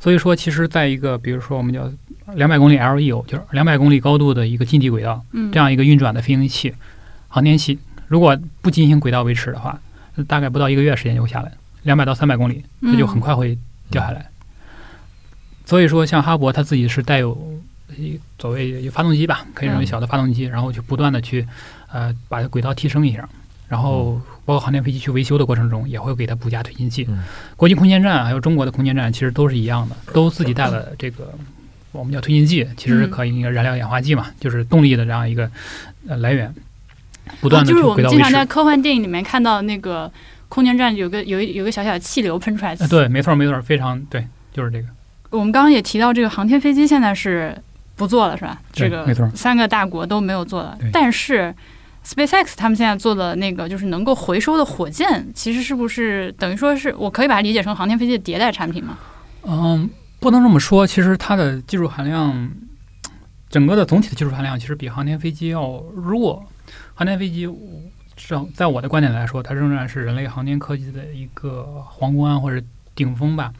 [0.00, 1.90] 所以说，其实在一个比如说我们叫
[2.34, 6.72] 两百公里 LEO，就是两百公里高度的一个近地轨道，嗯，这样一个运转的飞行器、
[7.26, 9.80] 航天器，如果不进行轨道维持的话，
[10.26, 13.58] 大概不到一个月时间就会下来，两百到三百公里，这就很快会
[13.90, 14.28] 掉下来。
[15.64, 17.60] 所以说，像哈勃它自己是带有
[17.96, 21.46] 一所谓有发动机吧，可以认为小的发动机，然后去不断的去
[21.90, 23.28] 呃把轨道提升一下，
[23.66, 27.04] 然后包括航天飞机去维修的过程中，也会给它补加推进剂。
[27.10, 27.22] 嗯
[27.54, 31.34] 国际空间站还有中国的空间站其实都是一样的，都自己带了这个
[31.92, 35.50] 我们叫推进剂，其实可以一个燃料氧化剂嘛，就是动力的这样一个
[36.08, 36.50] 呃来源，
[37.42, 38.18] 不断啊，的去就是我们经。
[38.18, 40.10] 常在科幻电影里面看到那个
[40.48, 42.74] 空间站有个有一有个小小的气流喷出来。
[42.80, 44.88] 呃，对，没错没错，非常对，就是这个。
[45.28, 47.54] 我们刚刚也提到，这个航天飞机现在是
[47.96, 48.58] 不做了，是吧？
[48.72, 50.78] 这个没错三个大国都没有做了。
[50.90, 51.54] 但是
[52.08, 58.96] SpaceX 他们现在做的那个就是能够回收的火箭，其实是不是等于说是我可以把它理解成航天飞机的迭代产品吗？
[59.42, 59.88] 嗯，
[60.18, 60.86] 不能这么说。
[60.86, 62.50] 其实它的技术含量，
[63.50, 66.42] 整个的总体的技术含量其实比航天飞机要弱。
[66.94, 67.46] 航天飞机，
[68.16, 73.52] 至少在我的观点来说，它仍然是人类航天科技的一个皇冠或者顶峰吧。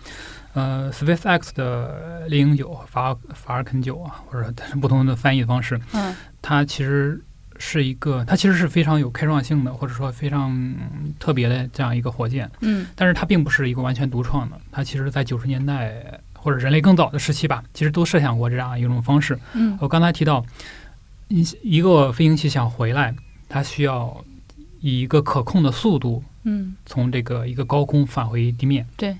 [0.54, 7.22] 呃，SpaceX 的猎鹰九、法法尔肯九啊，或者不同的翻译方式，嗯它其实
[7.58, 12.50] 是一个，它其实是非常有开创性的，或者说非常嗯特别的这样一个火箭。
[12.60, 15.92] 嗯但是它并不是一个完全独创的，它其实在九十年代
[16.32, 19.38] 或者人类更早的时期吧，其实都设想过这样一种方式。
[19.54, 20.44] 嗯我刚才提到，
[21.28, 23.14] 一一个飞行器想回来，
[23.48, 24.24] 它需要
[24.80, 28.86] 以一个可控的速度嗯从这个一个高空返回地面。
[28.96, 29.16] 对。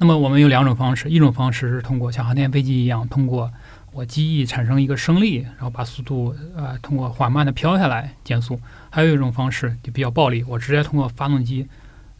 [0.00, 3.50] 那么我们有两种方式，一种方式是通过像航天飞机一样，通过
[3.92, 8.56] 我机翼产生一个升力，然后把速度呃通过缓慢的飘下来减速；
[8.90, 11.66] 还有一种方式就比较暴力，我直接通过发动机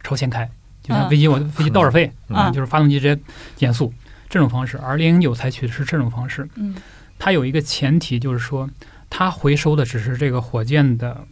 [0.03, 0.49] 朝前开，
[0.83, 3.21] 就像嗯飞机我飞机倒着飞，嗯就是发动机直接
[3.57, 3.93] 减速
[4.29, 4.79] 这种方式。
[4.79, 6.75] 而猎鹰九采取的是这种方式，嗯
[7.19, 8.69] 它有一个前提，就是说
[9.11, 11.25] 它回收的只是这个火箭的。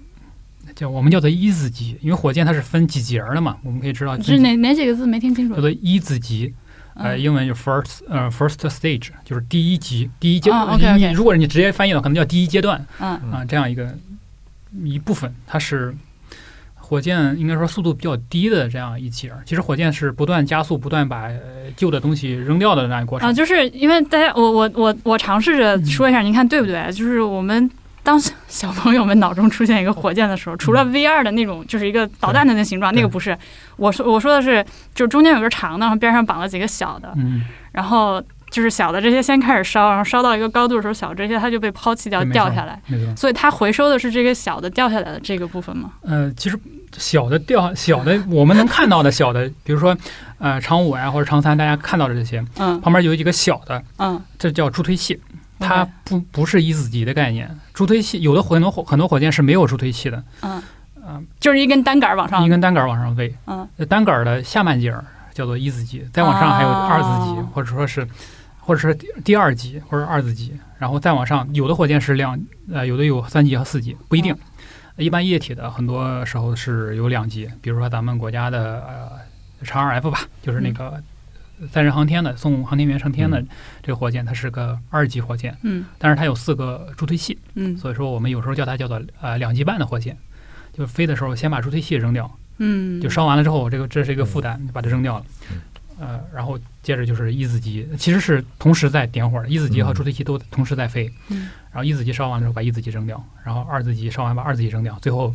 [0.74, 5.60] 叫我们叫做一字级，因为火箭它是分几节儿的嘛，我们可以知道是哪哪几个字没听清楚叫？
[5.60, 6.52] 做一字级，
[6.98, 10.50] 呃，嗯英文就 first 呃 first stage，就是第一级，第一阶。
[10.50, 13.94] 啊，OK，OK 你如果你直接翻译的话，可能叫第一阶段嗯啊，这样一个
[14.84, 15.94] 一部分，它是
[16.74, 19.32] 火箭应该说速度比较低的这样一节。
[19.44, 21.40] 其实火箭是不断加速，不断把呃
[21.76, 23.28] 旧的东西扔掉的那样过程。
[23.28, 26.92] 啊，就是因为大家，我我我我尝试着说一下，您看对不对？
[26.92, 27.68] 就是我们
[28.06, 33.36] 当小朋友们脑中出现一个火箭的时候，除了 V 二的那种，就是一个导弹的那形状，那个不是。
[33.76, 37.42] 我说我说的是，就是中间有根长的，然后边上绑了几个小的，嗯，
[37.72, 42.80] 然后就是小的这些先开始烧，然后烧到一个高度的时候，小的这些它就被抛弃掉掉下来。
[42.86, 43.16] 没错。
[43.16, 45.90] 所以它回收的是这个小的掉下来的这个部分吗？
[46.02, 46.56] 呃，其实
[46.96, 49.96] 小的掉小的，我们能看到的小的，比如说
[50.38, 55.20] 呃长五呀或者长三，大家看到的这些，嗯旁边有几个小的，嗯，这叫助推器。
[55.58, 60.62] 它不不是一子级的概念，助推器有的很多火很多火箭是没有助推器的，嗯
[61.02, 62.48] 啊、就是一根单杆往上一。
[62.48, 63.34] 根单杆往上飞，
[63.88, 68.06] 单杆的下半截儿叫做一子级，再往上还有二子级，哦或者说是
[68.58, 72.38] 或者是第第二级或者二子级，然后再往上，有的火箭是两
[72.72, 74.36] 呃有的有三级和四级，不一定。
[74.96, 79.10] 一般液体的很多时候是有两级，比如说咱们国家的呃
[79.62, 81.02] 长二 F 吧，就是那个
[81.72, 83.42] 载人航天的送航天员上天的
[83.82, 85.84] 这个火箭，它是个二级火箭，嗯。
[85.98, 87.76] 但是它有四个助推器，嗯。
[87.76, 90.16] 所以说我们有时候叫它叫做呃两级半的火箭，
[90.72, 95.24] 就是飞的时候先把助推器扔掉，嗯，就烧完了之后，这个这是一个负担，你把它扔掉了。
[95.98, 101.10] 呃，然后接着就是一子级，其实是同时在点火的，一子级和助推器都同时在飞。
[101.30, 101.48] 嗯。
[101.72, 105.34] 然后一子级烧完了之后，把一子级扔掉，然后二子级烧完把二子级扔掉，最后，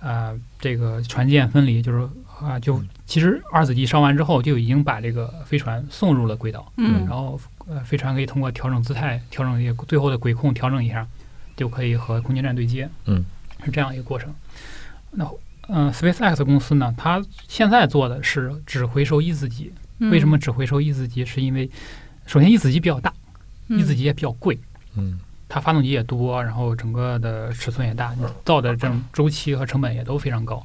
[0.00, 2.08] 呃，这个船舰分离，就是
[2.42, 7.38] 啊、就其实二子机烧完之后，就已经把这个飞船送入了轨道，嗯然后
[7.68, 11.06] 呃，飞船可以通过调整姿态、调整一些最后的轨控调整一下，
[11.56, 12.88] 就可以和空间站对接。
[13.04, 13.24] 嗯，
[13.64, 14.34] 是这样一个过程。
[15.10, 15.24] 那
[15.68, 19.72] 嗯、呃、，SpaceX 公司呢，它现在做的是只回收一子机。
[19.98, 21.24] 嗯为什么只回收一子机？
[21.26, 21.70] 是因为
[22.26, 23.12] 首先一子机比较大，
[23.68, 24.58] 一子机机也比较贵，
[24.96, 28.14] 嗯它发动机也多，然后整个的尺寸也大，
[28.44, 30.64] 造的这种周期和成本也都非常高。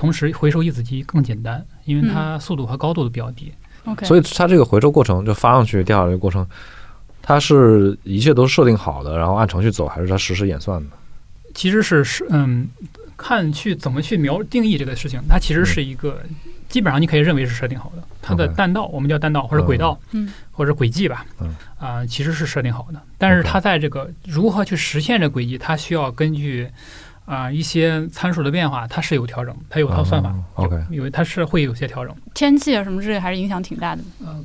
[0.00, 3.52] 同时，回收一子机更简单，因为它速度和高度都比较低。
[3.84, 6.46] OK，所以它这个回收过程就发上去掉下来的过程，
[7.20, 10.96] 它是一切都设定好的，然后按程序走，还是它实时演算的？
[11.54, 12.66] 其实是是嗯，
[13.16, 16.22] 看去怎么去描定义这个事情，它其实是一个、
[16.68, 18.02] 基本上你可以认为是设定好的。
[18.22, 23.00] 它的弹道我们叫弹道或者轨道，嗯或者轨迹吧，嗯啊、其实是设定好的。
[23.18, 26.68] 但是它在这个如何去实现这轨迹，它需要根据
[27.30, 30.34] 啊、一些参数的变化，它是有调整，它有套算法。
[30.90, 32.12] 因为它是会有些调整。
[32.34, 34.02] 天气啊什么之类还是影响挺大的。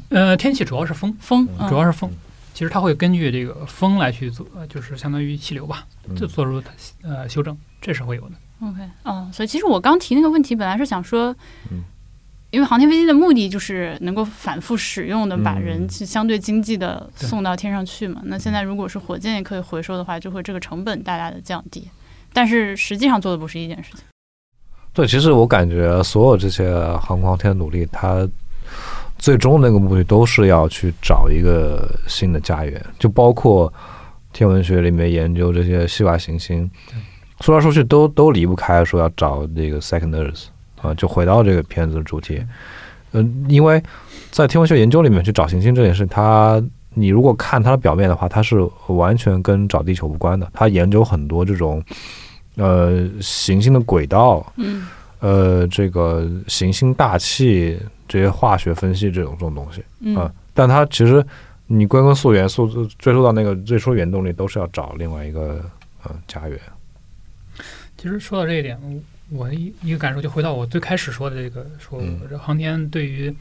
[0.09, 2.11] 呃，天气主要是风，风，嗯主要是风。
[2.53, 6.69] 其实它会根据这个风来去做，呃就是相当于气流吧，嗯就做出它
[7.01, 8.36] 呃修正，这是会有的。
[8.61, 11.36] OK，哦，所以其实我刚提那个问题，本来是想说，
[11.71, 11.83] 嗯
[12.51, 18.21] 因为航天飞机的目的就是能够反复使用的，把嗯人去相对经济的送到天上去嘛。
[18.25, 21.89] 那现在如果是火箭也可以回收的话，就会这个成本大大的降低。
[22.36, 24.01] 但是实际上做的不是一件事情。
[24.91, 28.27] 对，其实我感觉所有这些航空航天的努力，它
[29.17, 33.73] 最终那个目的都是要去找一个新的家园，就包括
[34.33, 36.69] 天文学里面研究这些系外行星，
[37.39, 40.47] 说来说去都都离不开说要找那个 second Earth
[40.81, 42.45] 啊，就回到这个片子的主题。
[43.13, 43.81] 嗯、因为
[44.29, 46.61] 在天文学研究里面去找行星这件事，它
[46.93, 48.57] 你如果看它的表面的话，它是
[48.88, 50.49] 完全跟找地球无关的。
[50.53, 51.81] 它研究很多这种
[52.56, 54.88] 呃行星的轨道，嗯。
[55.20, 60.16] 呃，这个行星大气这些化学分析这种这种东西嗯。
[60.16, 61.26] 啊，但它其实
[61.66, 62.68] 你归根溯源，溯
[62.99, 65.66] 追溯到那个最初原动力，都是要找另外一个
[66.03, 66.60] 呃家园。
[67.97, 68.78] 其实说到这一点，
[69.32, 71.99] 我一一个感受就回到我最开始说的这个，说
[72.38, 73.34] 航天对于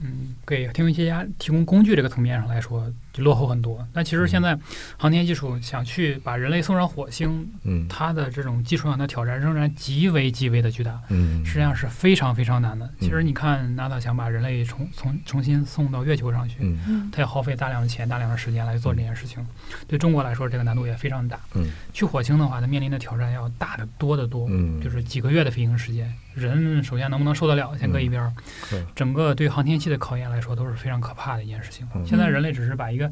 [0.00, 2.86] 嗯给天文学家提供工具这个层面上来说，
[3.16, 3.84] 就落后很多。
[3.94, 4.58] 但其实现在
[4.98, 11.00] 航天技术想去把人类送上火星，嗯它的这种技术上的挑战仍然极为极为的巨大。
[11.08, 12.88] 嗯，实际上是非常非常难的。
[13.00, 19.44] 其实你看，NASA 想把人类重重重新送到月球上去，嗯嗯它要耗费大量的钱、大量的时间来做这件事情。
[19.88, 21.40] 对中国来说，这个难度也非常大。
[21.54, 28.32] 嗯去火星的话，它面临的挑战要大得多得多，嗯，就是几个月的飞行时间，人首先能不能受得了，先搁一边儿。
[28.70, 31.86] 对整个对航天器的考验来说，都是非常可怕的一件事情。
[31.94, 33.05] 嗯现在人类只是把一个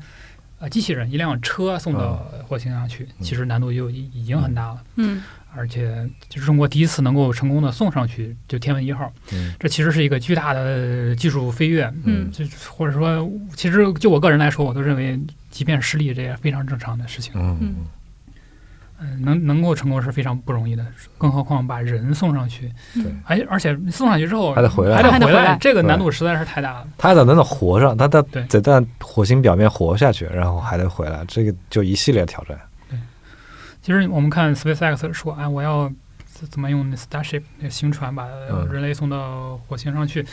[0.58, 2.16] 呃机器人、一辆车送到
[2.46, 4.82] 火星上去，其实难度就已已经很大了。
[4.96, 5.22] 嗯
[5.56, 11.88] 而且就是中国第一次能够成功的送上去，就天文一号，嗯这其实是一个巨大的技术飞跃。
[12.02, 15.16] 嗯就或者说，其实就我个人来说，我都认为，
[15.50, 17.32] 即便失利，这也非常正常的事情。
[17.36, 17.86] 嗯
[19.00, 20.86] 嗯嗯，能能够成功是非常不容易的，
[21.18, 26.88] 更何况把人送上去，对而而且送上去之后还得回来还得回来这个难度实在是太大了。
[26.96, 32.58] 他还得能活上，他得对得在火星表面活下去，然后还得回来，这个就一系列挑战。
[32.88, 32.98] 对
[33.82, 35.92] 其实我们看 SpaceX 说，哎，我要
[36.24, 40.24] 怎怎么用 Starship 那个星船把嗯人类送到火星上去，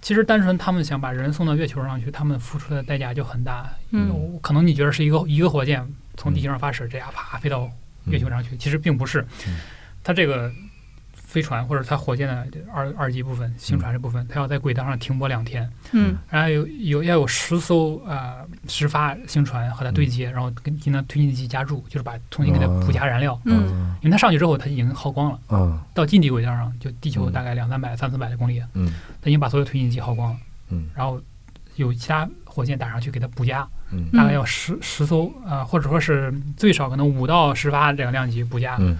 [0.00, 3.70] 其实单纯他们想把人送到月球上去，他们付出的代价就很大。
[3.90, 5.86] 嗯可能你觉得是一个一个火箭
[6.16, 7.70] 从地球上发射，这样啪飞到
[8.06, 9.58] 月球上去，其实并不是嗯。
[10.02, 10.52] 它这个
[11.12, 23.38] 飞船或者它火箭的二二级部分星船这部分，它要在轨道上停泊两天，嗯然后有有要有十艘呃十发星船和它对接，然后跟进行推进剂加注，就是把重新给它补加燃料。
[23.44, 23.96] 嗯。
[24.00, 27.32] 因为它上去之后，它已经耗光了，嗯到近地轨道上就地球嗯。
[27.32, 28.94] 大概两三百、三四百的公里，嗯。
[29.20, 30.38] 它已经把所有推进剂耗光了，
[30.68, 30.88] 嗯。
[30.94, 31.20] 然后
[31.74, 38.96] 有其他火箭打上去给它补加，嗯大概要十十艘啊、呃或者说是最少可能五到十发这个量级补加，嗯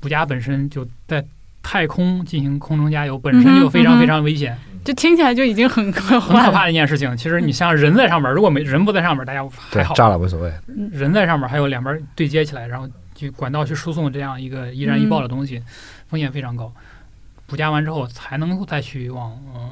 [0.00, 1.22] 补加本身就在
[1.62, 6.28] 太空进行空中加油，本身就非常非常危险，就听起来就已经很可怕。
[6.28, 7.14] 很可怕的一件事情。
[7.14, 10.52] 其实你像人在上面，如果没人不在上面，大家还好，炸了无所谓。
[10.92, 15.62] 人在上面还有两边对接起来，然后就管道去输送这样一个易燃易爆的东西，
[16.08, 16.72] 风险非常高。
[17.46, 19.70] 补加完之后才能再去往呃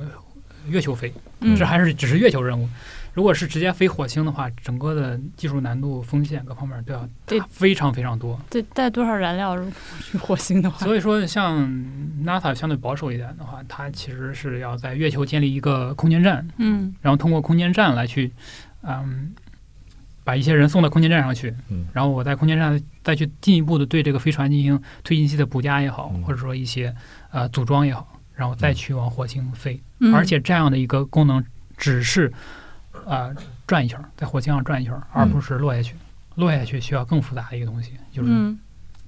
[0.69, 1.13] 月球飞，
[1.57, 2.69] 这还是只是月球任务。
[3.15, 8.41] 如果是直接飞火星的话，整个的技术难度、风险各方面都要大非常非常多。
[8.49, 9.55] 对，带多少燃料？
[9.55, 11.61] 如果去火星的话，所以说像
[12.25, 18.33] NASA 相对保守一点的话，它其实是要在月球建立一个空间站，嗯，然后通过空间站来去，
[18.83, 19.35] 嗯，
[20.25, 26.95] 把一些人送到空间站上去，嗯，然后我在空间站再去进一步的对这个飞船进行推进器的补加也好，或者说一些
[27.31, 29.79] 呃组装也好，然后再去往火星飞，
[30.15, 31.45] 而且这样的一个功能
[31.77, 32.33] 只是。
[33.07, 33.31] 啊，
[33.67, 35.95] 转一圈，在火星上转一圈，而不是落下去。
[36.37, 38.31] 落下去需要更复杂的一个东西，就是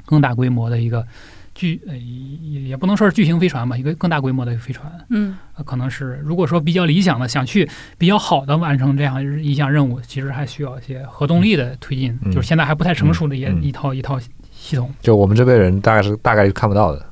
[0.04, 1.06] 更大规模的一个
[1.54, 4.92] 巨，呃，也也不能说是巨型飞船吧，一个更大规模的飞船。
[5.08, 5.34] 嗯，
[5.64, 7.66] 可能是如果说比较理想的，想去
[7.96, 14.20] 比较好的完成这样一项任务，其实还需要一些核动力的推进，就是现在还不太成熟的一一套一套
[14.52, 14.92] 系统。
[15.00, 17.06] 就我们这辈人大概是大概是看不到的。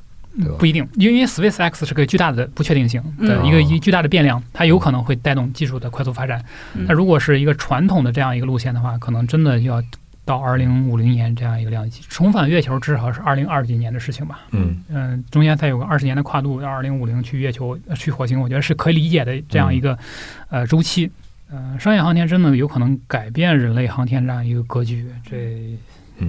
[0.57, 6.43] 不一定，因为 Space X 是个巨大的不确定性的一个一巨大的变量，它有可能会带动技术的快速发展。
[6.73, 9.79] 那如果是一个传统的这样一个路线的话，可能真的要
[10.25, 14.39] 到二零五零年这样一个量级，重返月球至少是二零二几年的事情吧。
[14.51, 19.97] 嗯嗯，中间再有个二十年的跨度，到二零五零去月球去火星，我觉得是可以理解的这样一个
[20.49, 21.11] 呃周期。
[21.51, 25.05] 嗯，商业航天真的有可能改变人类航天这样一个格局。
[25.29, 25.77] 这。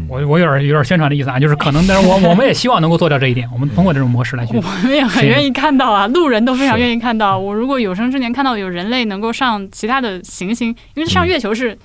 [0.08, 3.48] 我我有点有点宣传的意思啊，就是可能，但是我我们也希望能够做到这一点。
[3.52, 7.38] 我们通过这种模式来去，我们也很愿意看到啊，路人都非常愿意看到。
[7.38, 11.78] 我如果有生之年看到有人类能够上其他的行星，因为上月球是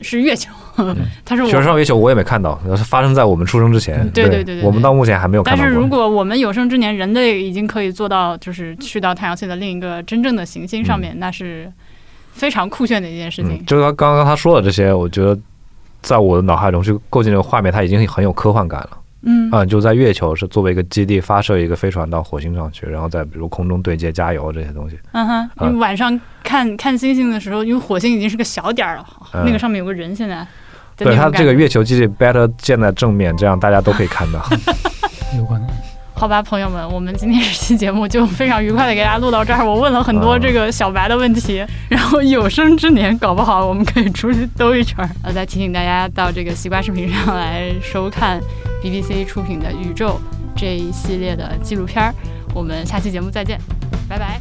[0.00, 0.50] 是月球，
[1.24, 4.08] 它是我上月球我也没看到，是发生在我们出生之前。
[4.10, 5.42] 对对对对，我们到目前还没有。
[5.44, 11.70] 但是如果我们有生之年人类已经可以做到，就是去到太阳系的另一个真正的行星上面，那是
[12.32, 13.64] 非常酷炫的一件事情。
[13.66, 15.38] 就是他刚刚他说的这些，我觉得。
[16.06, 18.90] 在我的脑海中去构建这个画面，它已经很有科幻感了。
[19.22, 24.96] 嗯，啊，就在月球是作为一个基地，发射一个飞船到火星上去，然后再比如空中对接、加油这些东西。
[25.10, 29.06] 嗯哼，你晚上看 看星星的时候，因为火星已经是个小点儿了，
[29.44, 30.46] 那个上面有个人，现在。
[30.96, 34.40] 对它这个月球基地 better 建在正面，这样大家都可以看到。
[35.36, 35.68] 有可能。
[36.18, 39.62] 好吧，朋友们，我们今天这期节目就非常愉快的给大家录到这儿。
[39.62, 45.10] 我问了很多这个小白的问题，然后有生之年搞不好我们可以出去兜一圈儿。
[45.22, 48.40] 呃，再提醒大家到这个西瓜视频上来收看
[48.82, 50.18] BBC 出品的《宇宙》
[50.58, 52.14] 这一系列的纪录片儿。
[52.54, 53.60] 我们下期节目再见，
[54.08, 54.40] 拜拜。